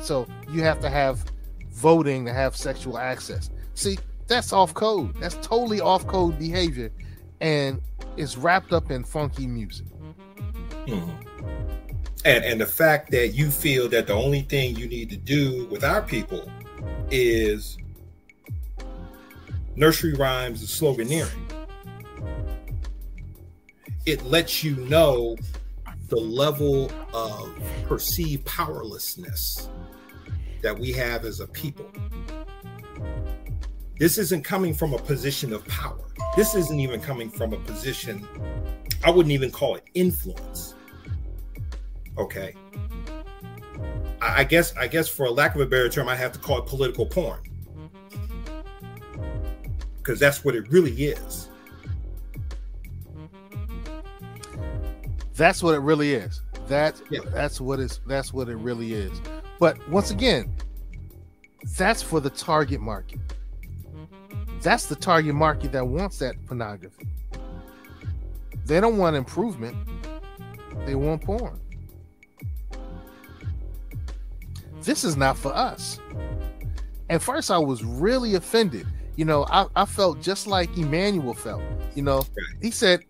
[0.00, 1.24] So you have to have
[1.70, 3.50] voting to have sexual access.
[3.74, 5.14] See, that's off code.
[5.20, 6.90] That's totally off code behavior
[7.40, 7.80] and
[8.16, 9.86] it's wrapped up in funky music.
[10.86, 11.24] Mhm.
[12.24, 15.66] And and the fact that you feel that the only thing you need to do
[15.66, 16.48] with our people
[17.10, 17.76] is
[19.74, 21.50] nursery rhymes and sloganeering.
[24.06, 25.36] It lets you know
[26.08, 27.50] the level of
[27.86, 29.68] perceived powerlessness
[30.62, 31.86] that we have as a people.
[33.98, 35.98] This isn't coming from a position of power.
[36.36, 38.26] This isn't even coming from a position,
[39.04, 40.74] I wouldn't even call it influence.
[42.18, 42.54] Okay.
[44.20, 46.58] I guess I guess for a lack of a better term, I have to call
[46.58, 47.40] it political porn.
[49.96, 51.48] Because that's what it really is.
[55.34, 56.40] That's what it really is.
[56.68, 59.20] That's that's what it's that's what it really is.
[59.58, 60.54] But once again,
[61.76, 63.20] that's for the target market.
[64.60, 67.08] That's the target market that wants that pornography.
[68.64, 69.76] They don't want improvement.
[70.86, 71.58] They want porn.
[74.82, 75.98] This is not for us.
[77.10, 78.86] At first, I was really offended.
[79.16, 81.62] You know, I, I felt just like Emmanuel felt.
[81.94, 82.24] You know,
[82.60, 83.04] he said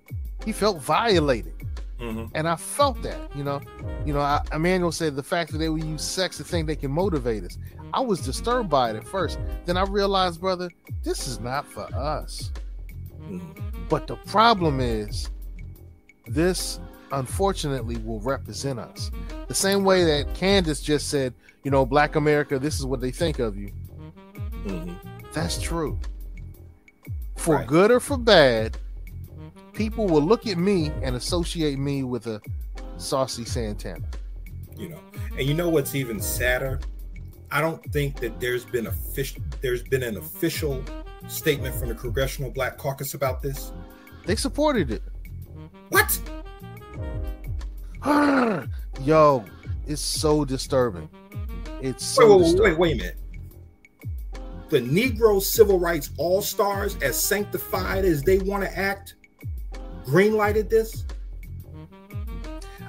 [0.44, 1.54] he felt violated.
[2.00, 2.34] Mm-hmm.
[2.34, 3.60] And I felt that, you know,
[4.04, 6.74] you know, I, Emmanuel said the fact that they would use sex to think they
[6.74, 7.58] can motivate us.
[7.94, 9.38] I was disturbed by it at first.
[9.66, 10.68] Then I realized, brother,
[11.04, 12.50] this is not for us.
[13.22, 13.88] Mm.
[13.88, 15.30] But the problem is,
[16.26, 16.80] this
[17.12, 19.10] unfortunately will represent us.
[19.48, 23.10] The same way that Candace just said, you know, Black America, this is what they
[23.10, 23.70] think of you.
[24.66, 24.94] Mm-hmm.
[25.32, 25.98] That's true.
[27.36, 28.78] For good or for bad,
[29.72, 32.40] people will look at me and associate me with a
[32.96, 34.04] saucy Santana.
[34.76, 35.00] You know.
[35.36, 36.80] And you know what's even sadder?
[37.50, 40.82] I don't think that there's been a official there's been an official
[41.28, 43.72] statement from the Congressional Black Caucus about this.
[44.24, 45.02] They supported it.
[45.90, 46.18] What?
[49.02, 49.44] Yo,
[49.86, 51.08] it's so disturbing.
[51.80, 52.62] It's Wait, so wait, wait, disturbing.
[52.62, 53.18] wait, wait a minute.
[54.70, 59.14] The Negro civil rights all stars, as sanctified as they want to act,
[60.04, 61.04] green lighted this?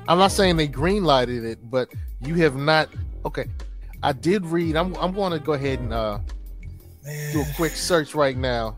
[0.07, 1.89] I'm not saying they green lighted it, but
[2.21, 2.89] you have not.
[3.25, 3.45] Okay,
[4.01, 4.75] I did read.
[4.75, 6.19] I'm I'm going to go ahead and uh,
[7.31, 8.77] do a quick search right now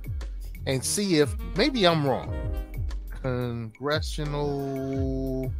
[0.67, 2.33] and see if maybe I'm wrong.
[3.21, 5.51] Congressional.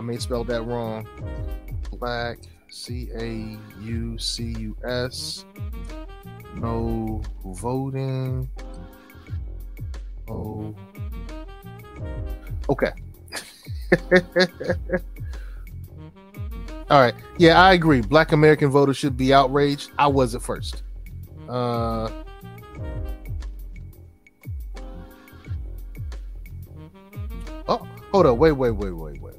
[0.00, 1.06] I may spell that wrong.
[1.98, 2.38] Black
[2.70, 5.44] C A U C U S.
[6.54, 8.48] No voting.
[10.26, 10.74] Oh.
[12.70, 12.92] Okay.
[16.88, 17.14] All right.
[17.36, 18.00] Yeah, I agree.
[18.00, 19.90] Black American voters should be outraged.
[19.98, 20.82] I was at first.
[21.46, 22.10] Uh,
[27.68, 28.38] oh, hold up.
[28.38, 29.29] Wait, wait, wait, wait, wait.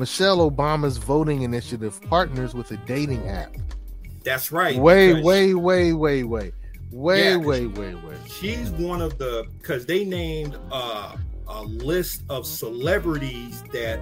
[0.00, 3.54] Michelle Obama's voting initiative partners with a dating app.
[4.24, 4.70] That's right.
[4.70, 4.82] Because
[5.22, 6.54] wait, wait, wait, wait.
[6.90, 8.16] Wait, Yeah, wait, wait, wait.
[8.26, 14.00] She's one of the because they named uh, a list of celebrities that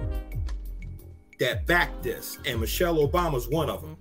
[1.37, 3.97] that back this, and Michelle Obama's one of them.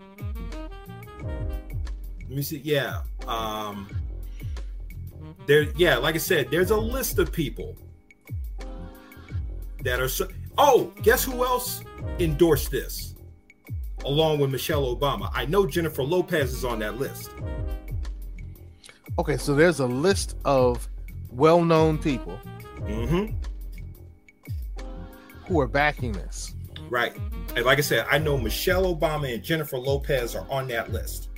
[2.20, 2.58] Let me see.
[2.58, 3.02] Yeah.
[3.26, 3.88] Um,
[5.46, 5.64] there.
[5.76, 5.96] Yeah.
[5.96, 7.76] Like I said, there's a list of people
[9.82, 10.08] that are.
[10.08, 11.82] So, oh, guess who else
[12.18, 13.14] endorsed this?
[14.04, 17.30] Along with Michelle Obama, I know Jennifer Lopez is on that list.
[19.18, 20.88] Okay, so there's a list of
[21.30, 22.38] well-known people
[22.78, 23.34] Mm-hmm.
[25.46, 26.54] who are backing this.
[26.88, 27.14] Right.
[27.56, 31.28] And like I said, I know Michelle Obama and Jennifer Lopez are on that list.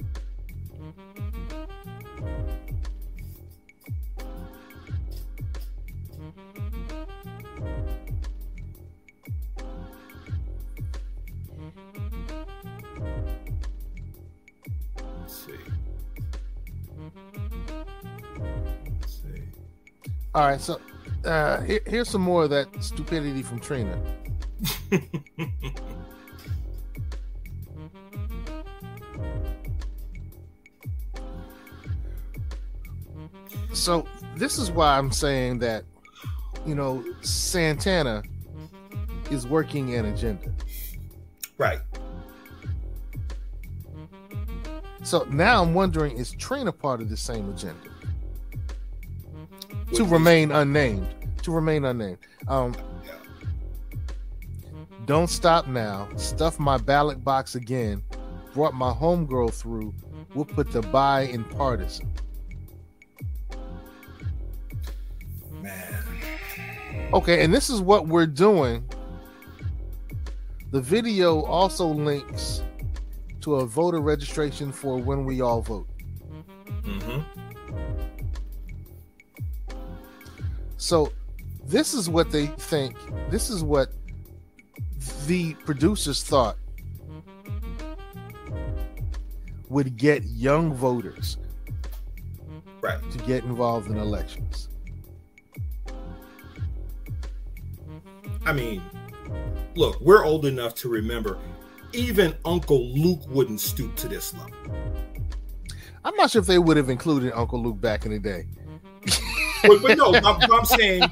[20.32, 20.80] All right, so
[21.24, 24.00] uh, here, here's some more of that stupidity from Trina.
[33.72, 34.06] so
[34.36, 35.84] this is why I'm saying that,
[36.64, 38.22] you know, Santana
[39.32, 40.52] is working an agenda.
[41.58, 41.80] Right.
[45.02, 47.89] So now I'm wondering, is Trina part of the same agenda?
[49.94, 51.06] To remain unnamed.
[51.42, 52.18] To remain unnamed.
[52.48, 52.74] Um,
[55.06, 56.08] don't stop now.
[56.16, 58.02] Stuff my ballot box again.
[58.54, 59.94] Brought my homegirl through.
[60.34, 62.12] We'll put the buy in partisan.
[65.60, 66.04] Man.
[67.12, 68.84] Okay, and this is what we're doing.
[70.70, 72.62] The video also links
[73.40, 75.88] to a voter registration for when we all vote.
[76.82, 77.49] Mm-hmm.
[80.80, 81.12] So
[81.66, 82.96] this is what they think.
[83.28, 83.92] This is what
[85.26, 86.56] the producers thought
[89.68, 91.36] would get young voters
[92.80, 94.70] right to get involved in elections.
[98.46, 98.82] I mean,
[99.76, 101.38] look, we're old enough to remember
[101.92, 104.56] even Uncle Luke wouldn't stoop to this level.
[106.04, 108.46] I'm not sure if they would have included Uncle Luke back in the day.
[109.62, 111.02] But, but no, I'm, I'm saying,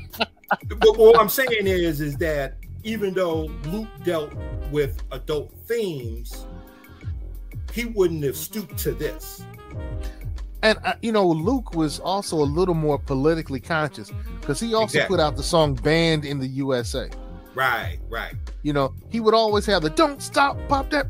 [0.69, 4.33] but what I'm saying is, is that even though Luke dealt
[4.71, 6.47] with adult themes,
[7.73, 9.43] he wouldn't have stooped to this.
[10.63, 14.99] And uh, you know, Luke was also a little more politically conscious because he also
[14.99, 15.17] Exactly.
[15.17, 17.09] put out the song "Banned in the USA."
[17.55, 18.35] Right, right.
[18.63, 21.07] You know, he would always have the "Don't stop, pop that,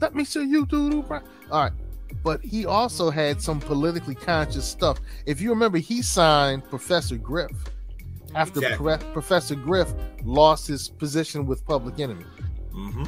[0.00, 1.72] let me see you do do." All right,
[2.22, 5.00] but he also had some politically conscious stuff.
[5.26, 7.52] If you remember, he signed Professor Griff
[8.34, 8.96] after Exactly.
[8.98, 9.92] Pre- Professor Griff
[10.24, 12.24] lost his position with Public Enemy.
[12.72, 13.04] Mm-hmm.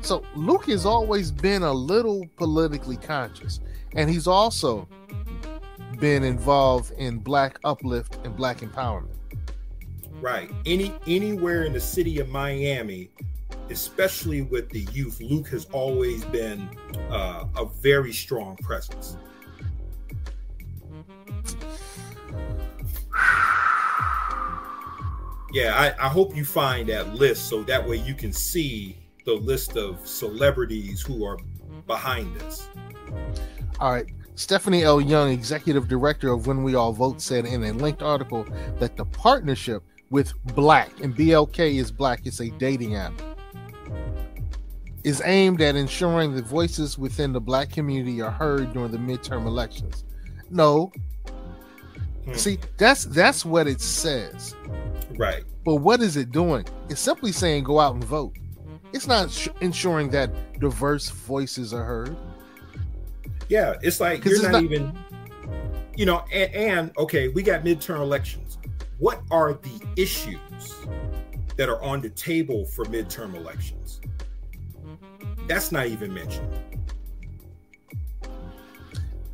[0.00, 3.60] So Luke has always been a little politically conscious,
[3.94, 4.88] and he's also
[5.98, 9.14] been involved in black uplift and black empowerment.
[10.20, 10.50] Right.
[10.66, 13.10] Any anywhere in the city of Miami,
[13.72, 16.68] especially with the youth, Luke has always been
[17.10, 19.16] uh, a very strong presence.
[25.52, 29.34] Yeah, I, I hope you find that list so that way you can see the
[29.34, 31.38] list of celebrities who are
[31.86, 32.68] behind this.
[33.80, 34.06] All right.
[34.34, 35.00] Stephanie L.
[35.00, 38.46] Young, executive director of When We All Vote, said in a linked article
[38.78, 43.12] that the partnership with Black, and BLK is Black, it's a dating app,
[45.04, 49.46] is aimed at ensuring the voices within the Black community are heard during the midterm
[49.46, 50.04] elections.
[50.50, 50.92] No,
[52.24, 52.34] Hmm.
[52.34, 54.54] See, that's that's what it says.
[55.16, 55.42] Right.
[55.64, 56.64] But what is it doing?
[56.88, 58.36] It's simply saying go out and vote.
[58.92, 60.30] It's not sh- ensuring that
[60.60, 62.16] diverse voices are heard.
[63.48, 64.96] Yeah, it's like you're it's not, not- even,
[65.96, 68.58] you know, and, and okay, we got midterm elections.
[68.98, 70.38] What are the issues
[71.56, 73.81] that are on the table for midterm elections?
[75.52, 76.48] That's not even mentioned.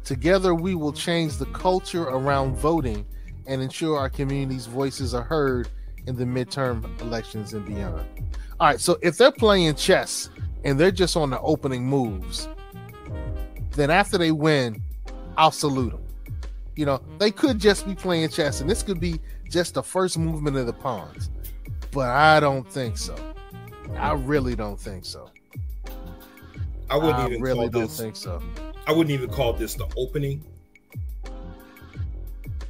[0.03, 3.07] Together, we will change the culture around voting
[3.47, 5.69] and ensure our community's voices are heard
[6.09, 8.05] in the midterm elections and beyond.
[8.59, 10.29] All right, so if they're playing chess
[10.65, 12.49] and they're just on the opening moves,
[13.77, 14.83] then after they win,
[15.37, 16.03] I'll salute them.
[16.75, 20.19] You know, they could just be playing chess, and this could be just the first
[20.19, 21.31] movement of the pawns,
[21.93, 23.15] but I don't think so.
[23.97, 25.31] I really don't think so.
[26.91, 27.99] I wouldn't I even really call don't this.
[27.99, 28.43] think so.
[28.87, 30.45] I wouldn't even call this the opening.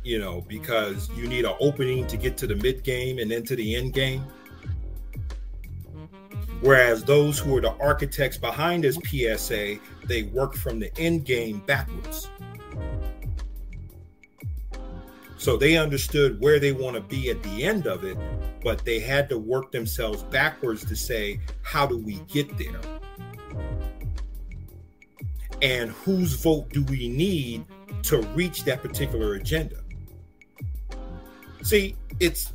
[0.02, 3.44] You know, because you need an opening to get to the mid game and then
[3.44, 4.24] to the end game.
[6.60, 11.62] Whereas those who are the architects behind this PSA, they work from the end game
[11.66, 12.28] backwards.
[15.36, 18.18] So they understood where they want to be at the end of it,
[18.64, 22.80] but they had to work themselves backwards to say, how do we get there?
[25.60, 27.64] And whose vote do we need
[28.04, 29.82] to reach that particular agenda?
[31.62, 32.52] See, it's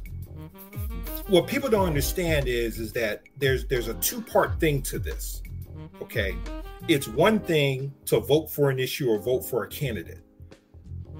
[1.27, 5.41] what people don't understand is is that there's there's a two-part thing to this.
[6.01, 6.35] Okay?
[6.87, 10.19] It's one thing to vote for an issue or vote for a candidate.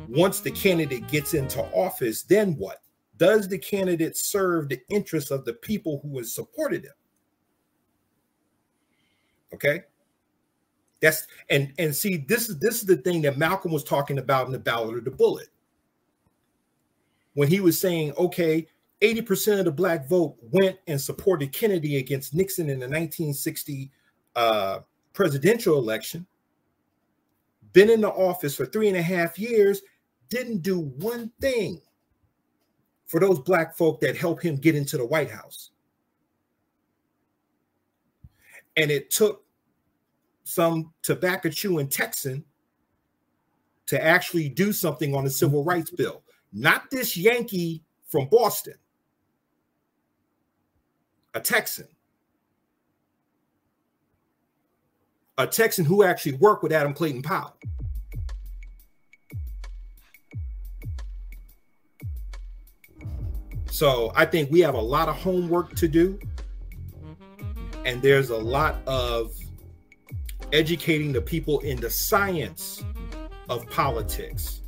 [0.09, 2.81] Once the candidate gets into office, then what?
[3.17, 6.93] Does the candidate serve the interests of the people who has supported him?
[9.53, 9.83] Okay?
[11.03, 14.45] That's and and see this is this is the thing that Malcolm was talking about
[14.45, 15.49] in the Ballot or the Bullet.
[17.33, 18.67] When he was saying, okay,
[19.01, 23.91] 80% of the black vote went and supported Kennedy against Nixon in the 1960
[24.37, 24.79] uh,
[25.11, 26.25] presidential election,
[27.73, 29.81] been in the office for three and a half years,
[30.29, 31.81] didn't do one thing
[33.07, 35.71] for those black folk that helped him get into the White House.
[38.77, 39.43] And it took
[40.43, 42.43] some tobacco chewing Texan
[43.85, 46.23] to actually do something on the civil rights bill.
[46.51, 48.75] Not this Yankee from Boston,
[51.33, 51.87] a Texan.
[55.39, 57.57] A Texan who actually worked with Adam Clayton Powell.
[63.71, 66.19] So I think we have a lot of homework to do.
[67.03, 67.85] Mm-hmm.
[67.87, 69.33] And there's a lot of
[70.53, 72.83] educating the people in the science
[73.49, 74.61] of politics.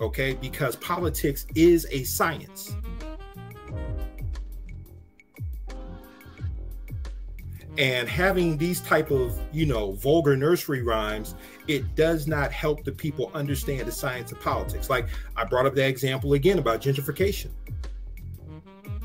[0.00, 0.34] Okay?
[0.34, 2.74] Because politics is a science.
[7.78, 11.34] and having these type of you know vulgar nursery rhymes
[11.68, 15.74] it does not help the people understand the science of politics like i brought up
[15.74, 17.48] that example again about gentrification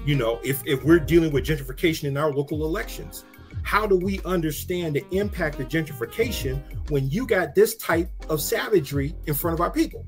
[0.05, 3.23] you know if if we're dealing with gentrification in our local elections
[3.67, 9.13] how do we understand the impact of gentrification when you got this type of savagery
[9.25, 10.05] in front of our people?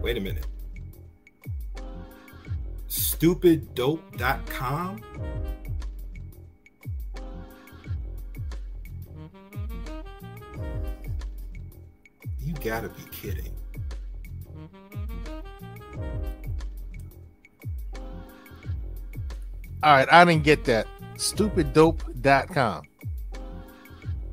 [0.00, 0.46] Wait a minute.
[2.88, 5.02] Stupiddope.com
[12.64, 13.52] gotta be kidding
[19.82, 20.86] All right, I didn't get that.
[21.16, 22.84] Stupiddope.com.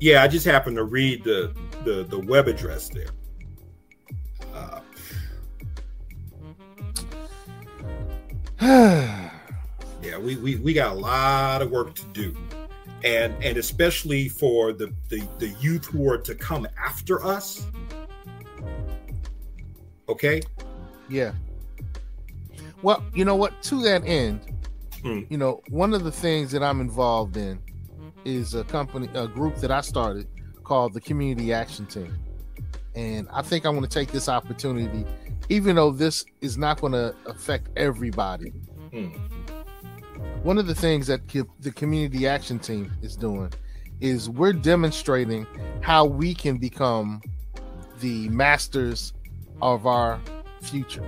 [0.00, 1.52] yeah i just happened to read the
[1.84, 3.10] the, the web address there
[4.52, 4.80] uh,
[10.02, 12.36] yeah we, we we got a lot of work to do
[13.04, 17.64] and and especially for the, the the youth who are to come after us
[20.12, 20.40] okay
[21.08, 21.32] Yeah.
[22.82, 23.62] Well, you know what?
[23.64, 24.40] To that end,
[25.02, 25.20] Hmm.
[25.30, 27.58] you know, one of the things that I'm involved in
[28.24, 30.26] is a company, a group that I started
[30.64, 32.14] called the Community Action Team.
[32.94, 35.04] And I think I want to take this opportunity,
[35.48, 38.50] even though this is not going to affect everybody.
[38.92, 39.08] Hmm.
[40.42, 41.20] One of the things that
[41.60, 43.52] the Community Action Team is doing
[44.00, 45.46] is we're demonstrating
[45.80, 47.22] how we can become
[48.00, 49.12] the masters
[49.62, 50.20] of our
[50.60, 51.04] future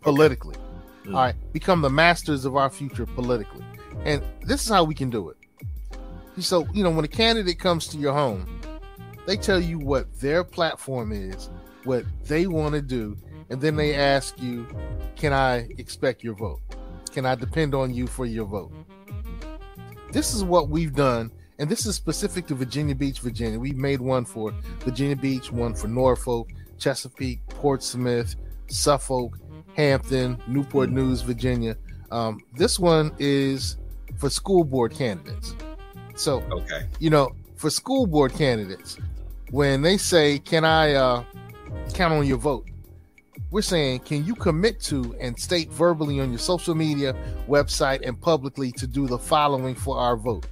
[0.00, 0.56] politically.
[1.04, 1.14] Mm.
[1.14, 3.64] All right, become the masters of our future politically.
[4.04, 5.36] And this is how we can do it.
[6.38, 8.60] So, you know, when a candidate comes to your home,
[9.26, 11.50] they tell you what their platform is,
[11.84, 13.16] what they want to do,
[13.50, 14.66] and then they ask you,
[15.16, 16.60] Can I expect your vote?
[17.12, 18.72] Can I depend on you for your vote?
[20.12, 23.58] This is what we've done, and this is specific to Virginia Beach, Virginia.
[23.58, 26.48] We made one for Virginia Beach, one for Norfolk,
[26.80, 28.34] Chesapeake, Portsmouth,
[28.66, 29.38] Suffolk,
[29.74, 31.76] Hampton, Newport News, Virginia.
[32.10, 33.76] Um, this one is
[34.16, 35.54] for school board candidates.
[36.16, 38.98] So, okay, you know, for school board candidates,
[39.50, 41.24] when they say, "Can I uh,
[41.94, 42.66] count on your vote?"
[43.50, 47.14] We're saying, "Can you commit to and state verbally on your social media,
[47.48, 50.46] website, and publicly to do the following for our vote?"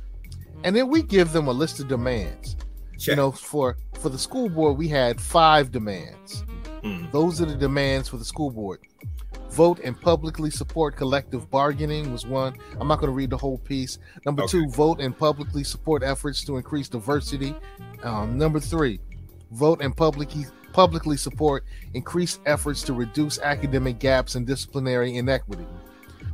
[0.64, 2.56] And then we give them a list of demands.
[3.00, 6.44] You know, for for the school board, we had five demands.
[6.82, 7.10] Mm.
[7.12, 8.80] Those are the demands for the school board.
[9.50, 12.54] Vote and publicly support collective bargaining was one.
[12.78, 13.98] I'm not going to read the whole piece.
[14.24, 14.50] Number Okay.
[14.52, 17.54] two, vote and publicly support efforts to increase diversity.
[18.02, 19.00] Um, number three,
[19.52, 25.66] vote and publicly publicly support increased efforts to reduce academic gaps and disciplinary inequity.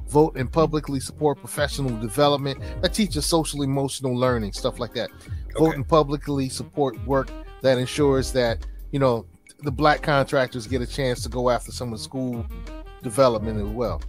[0.09, 5.09] Vote and publicly support professional development that teaches social emotional learning, stuff like that.
[5.57, 7.31] Vote and publicly support work
[7.65, 8.59] that ensures that
[8.93, 9.25] you know
[9.63, 12.45] the black contractors get a chance to go after some of the school
[13.03, 14.03] development as well.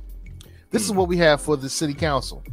[0.72, 2.44] This is what we have for the city council.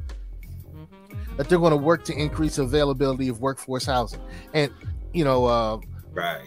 [1.36, 4.20] That they're going to work to increase availability of workforce housing,
[4.54, 4.70] and
[5.12, 5.80] you know, uh,
[6.12, 6.42] right.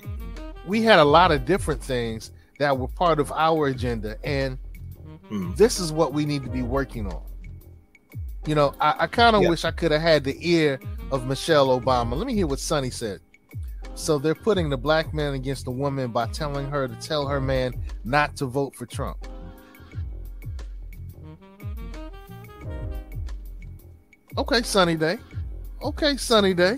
[0.66, 4.58] we had a lot of different things that were part of our agenda, and
[5.58, 7.22] this is what we need to be working on.
[8.46, 9.50] You know, I, I kind of Yeah.
[9.50, 10.80] wish I could have had the ear
[11.12, 12.16] of Michelle Obama.
[12.16, 13.20] Let me hear what Sonny said.
[13.96, 17.40] So they're putting the black man against the woman by telling her to tell her
[17.40, 17.74] man
[18.04, 19.26] not to vote for Trump.
[24.38, 25.18] Okay, Sunny Day.
[25.82, 26.78] Okay, Sunny Day.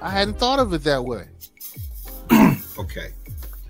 [0.00, 1.26] I hadn't thought of it that way.
[2.78, 3.12] Okay.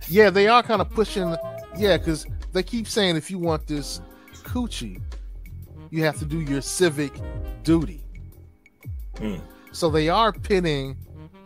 [0.07, 1.35] Yeah, they are kind of pushing.
[1.77, 4.01] Yeah, because they keep saying if you want this
[4.45, 5.03] coochie,
[5.91, 7.13] you have to do your civic
[7.65, 8.05] duty.
[9.17, 9.41] Mm.
[9.73, 10.97] So they are pitting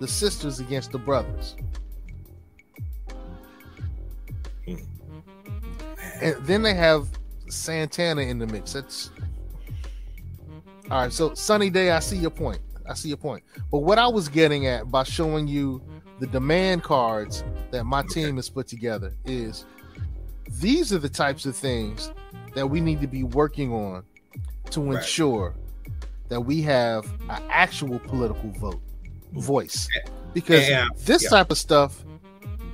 [0.01, 1.57] the sisters against the brothers.
[4.67, 4.87] Mm.
[6.21, 7.09] And then they have
[7.49, 8.73] Santana in the mix.
[8.73, 9.11] That's
[10.91, 11.13] all right.
[11.13, 12.61] So Sunny Day, I see your point.
[12.89, 13.43] I see your point.
[13.71, 15.83] But what I was getting at by showing you
[16.21, 19.65] the demand cards that my team has put together is
[20.61, 22.13] these are the types of things
[22.55, 24.05] that we need to be working on
[24.71, 24.97] to Right.
[24.97, 25.55] ensure
[26.29, 28.81] that we have an actual political vote
[29.35, 29.89] voice
[30.33, 31.31] because Yeah, this yeah.
[31.31, 32.05] type of stuff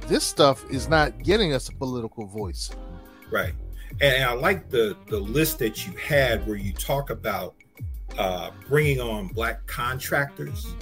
[0.06, 2.70] this stuff is not getting us a political voice
[3.30, 3.54] Right.
[4.00, 7.54] And, I like the the list that you had where you talk about
[8.18, 10.74] uh, bringing on black contractors.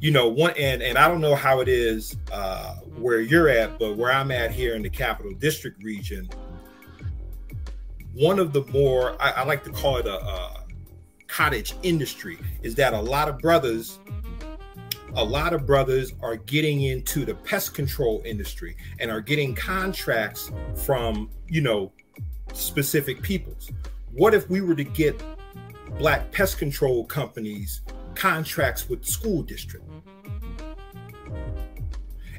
[0.00, 3.78] You know, one and and I don't know how it is uh, where you're at,
[3.78, 6.28] but where I'm at here in the Capital District region,
[8.14, 10.61] one of the more I, I like to call it a, a
[11.32, 13.98] cottage industry is that a lot of brothers
[15.14, 20.52] a lot of brothers are getting into the pest control industry and are getting contracts
[20.74, 21.90] from you know
[22.52, 23.70] specific peoples.
[24.12, 25.22] What if we were to get
[25.98, 27.80] black pest control companies
[28.14, 29.86] contracts with school district?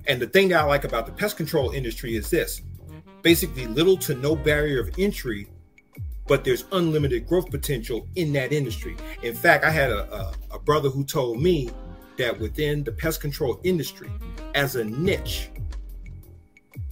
[0.05, 2.61] And the thing that i like about the pest control industry is this.
[3.23, 5.47] Basically little to no barrier of entry
[6.27, 8.95] but there's unlimited growth potential in that industry.
[9.21, 11.69] In fact i had a, a, a brother who told me
[12.17, 14.09] that within the pest control industry
[14.53, 15.49] as a niche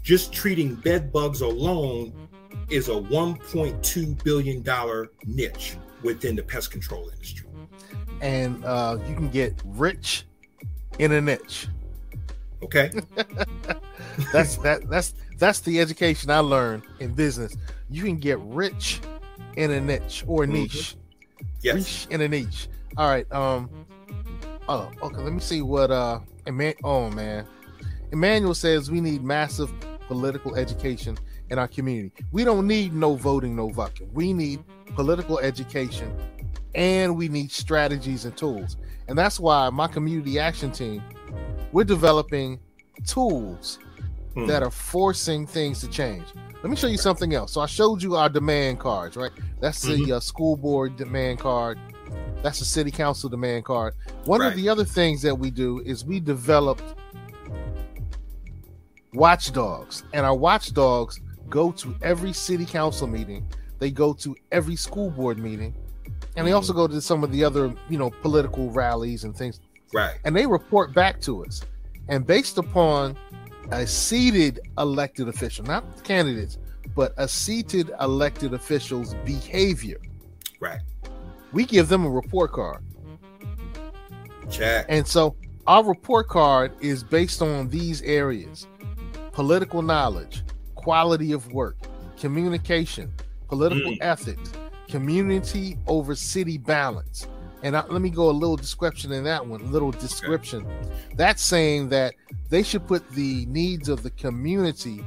[0.01, 2.11] just treating bed bugs alone
[2.69, 7.47] is a 1.2 billion dollar niche within the pest control industry.
[8.21, 10.25] And uh, you can get rich
[10.99, 11.67] in a niche.
[12.63, 12.91] Okay.
[14.33, 17.55] That's that that's that's the education i learned in business.
[17.89, 18.99] You can get rich
[19.55, 20.51] in a niche or a Mhm.
[20.53, 20.95] niche.
[21.61, 21.75] Yes.
[21.75, 22.67] Rich in a niche.
[22.97, 23.69] All right um
[24.67, 27.45] oh okay let me see what uh Eman- oh man.
[28.11, 29.71] Emmanuel says we need massive
[30.07, 31.17] political education
[31.49, 32.11] in our community.
[32.31, 34.63] We don't need no voting no fucking we need
[34.95, 36.11] political education
[36.75, 38.77] and we need strategies and tools.
[39.07, 41.01] And that's why my community action team
[41.71, 42.59] we're developing
[43.05, 43.79] tools
[44.33, 44.47] Hmm.
[44.47, 46.23] that are forcing things to change
[46.63, 49.81] let me show you something else so i showed you our demand cards right that's
[49.81, 50.11] the Mhm.
[50.11, 51.77] uh, school board demand card
[52.41, 53.93] that's the city council demand card
[54.25, 56.83] one of the other things that we do is we developed
[59.13, 61.19] watchdogs and our watchdogs
[61.49, 63.45] go to every city council meeting.
[63.79, 65.75] They go to every school board meeting,
[66.37, 69.59] and they also go to some of the other, you know, political rallies and things.
[69.93, 70.15] Right.
[70.23, 71.61] And they report back to us.
[72.07, 73.17] And based upon
[73.71, 76.57] a seated elected official, not candidates,
[76.95, 79.97] but a seated elected official's behavior,
[80.59, 80.81] Right.
[81.53, 82.83] we give them a report card.
[84.49, 84.85] Check.
[84.89, 85.35] And so
[85.67, 88.67] our report card is based on these areas
[89.31, 90.43] political knowledge,
[90.75, 91.77] quality of work,
[92.19, 93.11] communication,
[93.47, 93.97] political Mm.
[94.01, 94.51] ethics,
[94.89, 97.27] community over city balance.
[97.63, 100.65] And I, let me go a little description in that one, little description.
[101.15, 102.15] That's saying that
[102.49, 105.03] they should put the needs of the community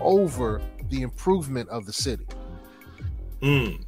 [0.00, 2.26] over the improvement of the city.
[3.42, 3.84] Mm.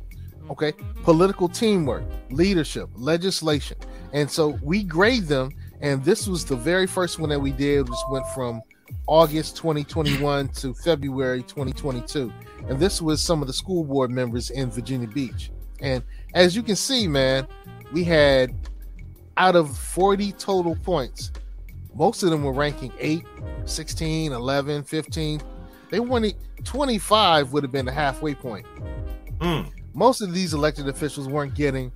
[0.50, 0.72] Okay.
[1.02, 3.76] Political teamwork, leadership, legislation.
[4.12, 5.50] And so we grade them.
[5.80, 8.62] And this was the very first one that we did, which went from
[9.06, 12.32] August 2021 to February 2022.
[12.68, 15.50] And this was some of the school board members in Virginia Beach.
[15.80, 17.46] And as you can see, man,
[17.92, 18.54] we had
[19.36, 21.30] out of 40 total points,
[21.94, 23.24] most of them were ranking 8,
[23.64, 25.42] 16, 11, 15.
[25.90, 26.34] They wanted
[26.64, 28.66] 25 would have been the halfway point.
[29.38, 29.70] Mm.
[29.94, 31.92] Most of these elected officials weren't getting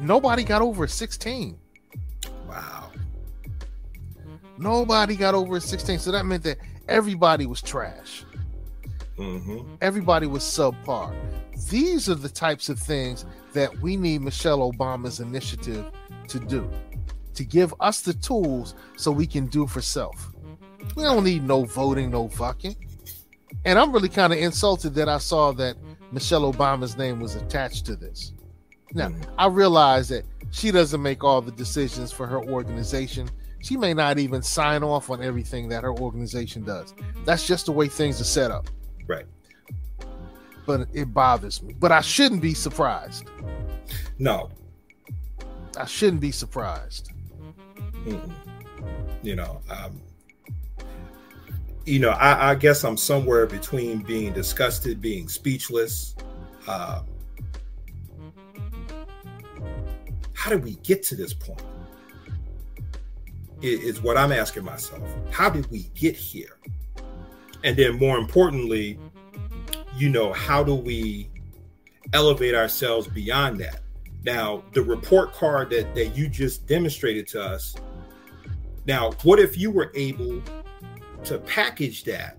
[0.00, 1.58] nobody got over 16.
[2.48, 2.90] Wow.
[4.58, 5.98] Nobody got over 16.
[5.98, 8.24] So that meant that everybody was trash.
[9.18, 9.74] Mm-hmm.
[9.80, 11.14] Everybody was subpar.
[11.68, 15.90] These are the types of things that we need Michelle Obama's initiative
[16.28, 16.70] to do,
[17.34, 20.30] to give us the tools so we can do for self.
[20.96, 22.76] We don't need no voting, no fucking.
[23.64, 25.76] And I'm really kind of insulted that I saw that
[26.12, 28.32] Michelle Obama's name was attached to this.
[28.92, 33.28] Now, I realize that she doesn't make all the decisions for her organization.
[33.60, 36.94] She may not even sign off on everything that her organization does.
[37.24, 38.68] That's just the way things are set up.
[39.06, 39.26] Right.
[40.66, 41.74] But it bothers me.
[41.78, 43.28] But I shouldn't be surprised.
[44.18, 44.50] No.
[45.76, 47.10] I shouldn't be surprised.
[48.04, 48.32] Mm-mm.
[49.22, 50.00] You know, um,
[51.84, 56.14] you know, I, I guess I'm somewhere between being disgusted, being speechless.
[56.66, 57.02] Uh,
[60.34, 61.62] how did we get to this point?
[63.62, 65.02] Is what I'm asking myself.
[65.30, 66.56] How did we get here?
[67.62, 68.98] And then, more importantly,
[70.00, 71.28] you know, how do we
[72.14, 73.82] elevate ourselves beyond that?
[74.24, 77.74] Now, the report card that, that you just demonstrated to us.
[78.86, 80.42] Now, what if you were able
[81.24, 82.38] to package that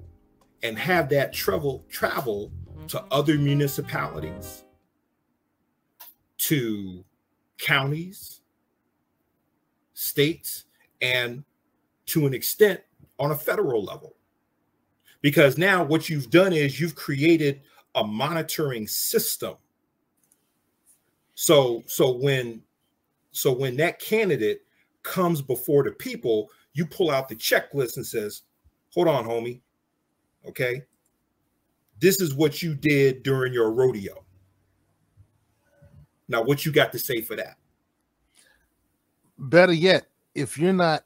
[0.63, 2.51] and have that travel travel
[2.87, 4.63] to other municipalities,
[6.39, 7.05] to
[7.59, 8.41] counties,
[9.93, 10.65] states,
[10.99, 11.43] and
[12.07, 12.81] to an extent
[13.19, 14.15] on a federal level?
[15.21, 17.61] Because now what you've done is you've created
[17.95, 19.55] a monitoring system
[21.41, 22.61] so so when
[23.31, 24.61] so when that candidate
[25.01, 28.43] comes before the people, you pull out the checklist and says,
[28.93, 29.61] "Hold on, homie.
[30.47, 30.83] Okay?
[31.99, 34.23] This is what you did during your rodeo.
[36.27, 37.57] Now what you got to say for that?"
[39.39, 40.05] Better yet,
[40.35, 41.05] if you're not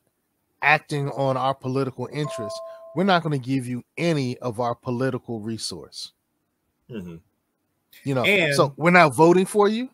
[0.61, 2.59] acting on our political interests,
[2.95, 6.13] we're not going to give you any of our political resource.
[6.89, 7.19] Mhm.
[8.03, 9.89] You know, And- so we're not voting for you.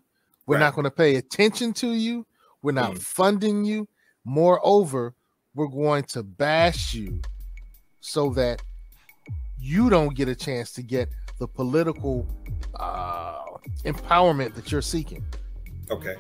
[0.46, 0.62] We're Right.
[0.66, 2.26] not going to pay attention to you.
[2.62, 3.02] We're not Mhm.
[3.02, 3.88] funding you.
[4.24, 5.16] Moreover,
[5.56, 7.22] we're going to bash you
[8.00, 8.62] so that
[9.60, 12.28] you don't get a chance to get the political
[12.76, 13.44] uh,
[13.84, 15.24] empowerment that you're seeking.
[15.92, 16.16] Okay.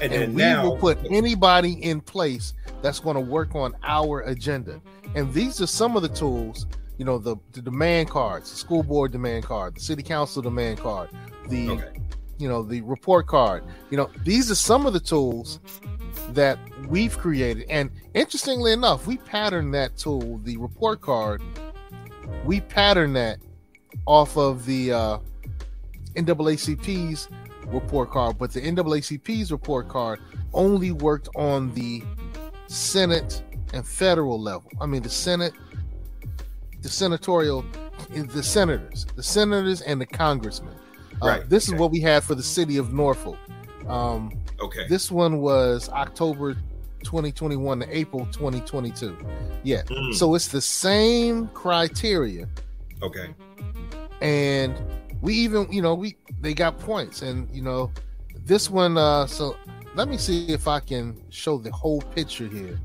[0.00, 3.74] And, And, then we now will put anybody in place that's going to work on
[3.84, 4.80] our agenda.
[5.14, 6.66] And these are some of the tools,
[6.98, 10.80] you know, the, the demand cards, the school board demand card, the city council demand
[10.80, 11.10] card,
[11.48, 11.80] the
[12.38, 13.62] you know, the report card.
[13.90, 15.60] You know, these are some of the tools
[16.30, 16.58] that
[16.88, 17.66] we've created.
[17.70, 21.40] And interestingly enough, we patterned that tool, the report card,
[22.44, 23.38] we patterned that
[24.06, 25.18] off of the uh
[26.16, 27.28] NAACP's
[27.72, 30.20] report card, but the NAACP's report card
[30.52, 32.02] only worked on the
[32.66, 33.42] Senate
[33.74, 34.70] and federal level.
[34.80, 35.52] I mean, the Senate,
[36.82, 37.64] the senatorial,
[38.10, 40.74] the senators, the senators, and the congressmen.
[41.22, 43.38] Uh, Right, This is what we had for the city of Norfolk.
[43.88, 44.86] Um, Okay.
[44.88, 46.54] This one was October
[47.02, 49.16] 2021 to April 2022.
[49.64, 49.82] Yeah.
[49.82, 50.14] Mm.
[50.14, 52.46] So it's the same criteria
[53.02, 53.34] Okay.
[54.20, 54.76] and
[55.22, 57.90] we even you know we they got points and you know
[58.44, 59.56] this one uh so
[59.94, 62.78] let me see if i can show the whole picture here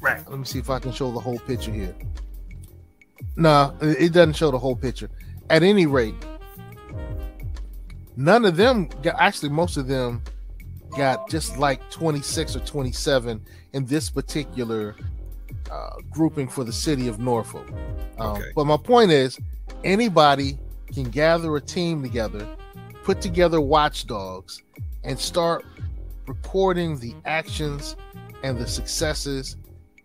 [0.00, 1.94] right let me see if i can show the whole picture here
[3.36, 5.10] No, it doesn't show the whole picture.
[5.50, 6.14] At any rate,
[8.16, 10.22] none of them got actually most of them
[10.96, 13.40] got just like 26 or 27
[13.72, 14.94] in this particular
[15.70, 17.68] uh, grouping for the city of Norfolk.
[18.18, 18.52] Um, Okay.
[18.54, 19.38] But my point is,
[19.82, 20.58] anybody
[20.94, 22.46] can gather a team together,
[23.02, 24.62] put together watchdogs,
[25.02, 25.64] and start
[26.26, 27.96] recording the actions
[28.42, 29.56] and the successes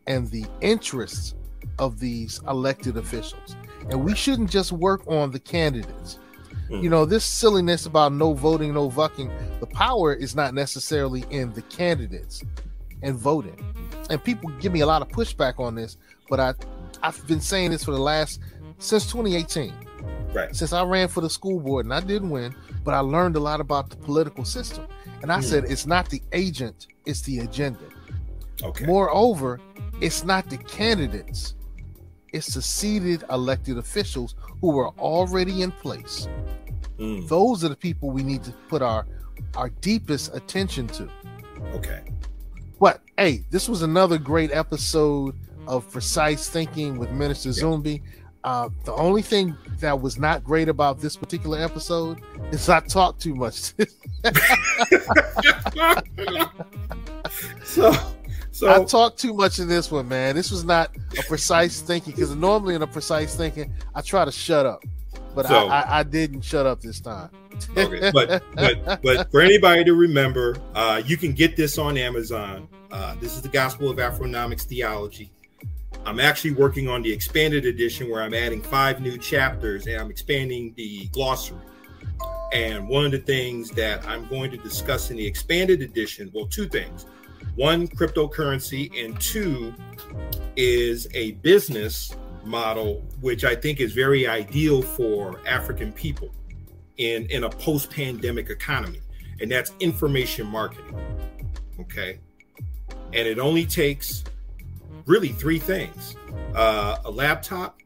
[0.08, 1.36] and the interests
[1.78, 3.56] of these elected officials.
[3.90, 6.20] And we shouldn't just work on the candidates.
[6.70, 6.84] Mm.
[6.84, 11.54] You know, this silliness about no voting, no vucking, the power is not necessarily in
[11.54, 12.44] the candidates
[13.02, 13.64] and voting.
[14.10, 15.98] And people give me a lot of pushback on this,
[16.30, 16.54] but I
[17.02, 18.42] I've been saying this for the last
[18.80, 19.74] since 2018.
[20.34, 20.56] Right.
[20.56, 23.40] Since I ran for the school board and I didn't win, but I learned a
[23.40, 24.86] lot about the political system.
[25.22, 25.44] And I Mm.
[25.44, 27.80] said it's not the agent, it's the agenda.
[28.64, 28.86] Okay.
[28.86, 29.60] Moreover,
[30.02, 31.56] it's not the candidates,
[32.32, 36.28] it's the seated elected officials who are already in place.
[37.00, 39.06] Mm, Those are the people we need to put our
[39.56, 41.10] our deepest attention to.
[41.74, 42.02] okay.
[42.80, 45.36] But hey, this was another great episode
[45.68, 48.02] of Precise Thinking with Minister Zumbi.
[48.44, 52.22] Uh, the only thing that was not great about this particular episode
[52.52, 53.74] is I talked too much.
[57.64, 57.94] so,
[58.52, 60.36] so I talked too much in this one, man.
[60.36, 64.32] This was not a precise thinking because normally in a precise thinking, I try to
[64.32, 64.84] shut up,
[65.36, 67.30] but So- I, I, I didn't shut up this time.
[67.78, 72.70] okay, but but but for anybody to remember, uh, you can get this on Amazon.
[72.90, 75.30] Uh, this is the Gospel of Afronomics Theology.
[76.06, 80.10] I'm actually working on the expanded edition where I'm adding five new chapters and I'm
[80.10, 81.60] expanding the glossary.
[82.52, 86.48] And one of the things that I'm going to discuss in the expanded edition, well,
[86.48, 87.06] two things.
[87.56, 89.74] One, cryptocurrency, and two
[90.56, 96.30] is a business model, which I think is very ideal for African people
[96.98, 99.02] in, in a post pandemic economy,
[99.42, 100.96] and that's information marketing.
[101.80, 102.20] Okay.
[103.14, 104.24] And it only takes
[105.10, 106.16] really three things
[106.56, 107.80] uh, a laptop,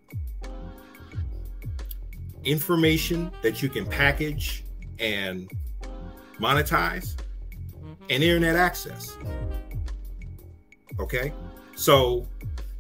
[2.44, 4.66] information that you can package
[5.00, 5.50] and
[6.40, 7.16] monetize,
[8.10, 9.18] and internet access.
[11.00, 11.34] Okay.
[11.76, 12.28] So,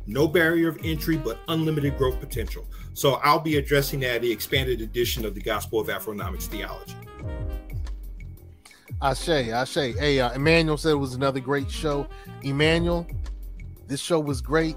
[0.05, 2.65] no barrier of entry, but unlimited growth potential.
[2.93, 6.95] So, I'll be addressing that the expanded edition of the Gospel of Afronomics Theology.
[9.01, 9.95] Ashe, Ashe.
[9.97, 12.07] Hey, uh, Emmanuel said it was another great show.
[12.43, 13.07] Emmanuel,
[13.87, 14.75] this show was great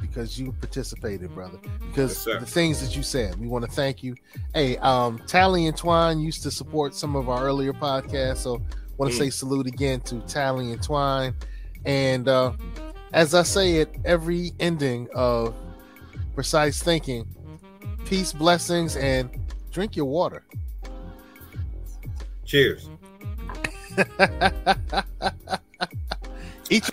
[0.00, 1.58] because you participated, brother.
[1.88, 4.14] Because Yes, the things that you said, we want to thank you.
[4.54, 8.62] Hey, um, Tally and Twine used to support some of our earlier podcasts, so
[8.96, 9.18] want to Mm.
[9.18, 11.34] say salute again to Tally and Twine.
[11.84, 12.52] And uh,
[13.12, 15.54] as I say at every ending of
[16.34, 17.26] Precise Thinking,
[18.04, 19.30] peace, blessings, and
[19.70, 20.44] drink your water.
[22.44, 22.88] Cheers.
[26.70, 26.90] Each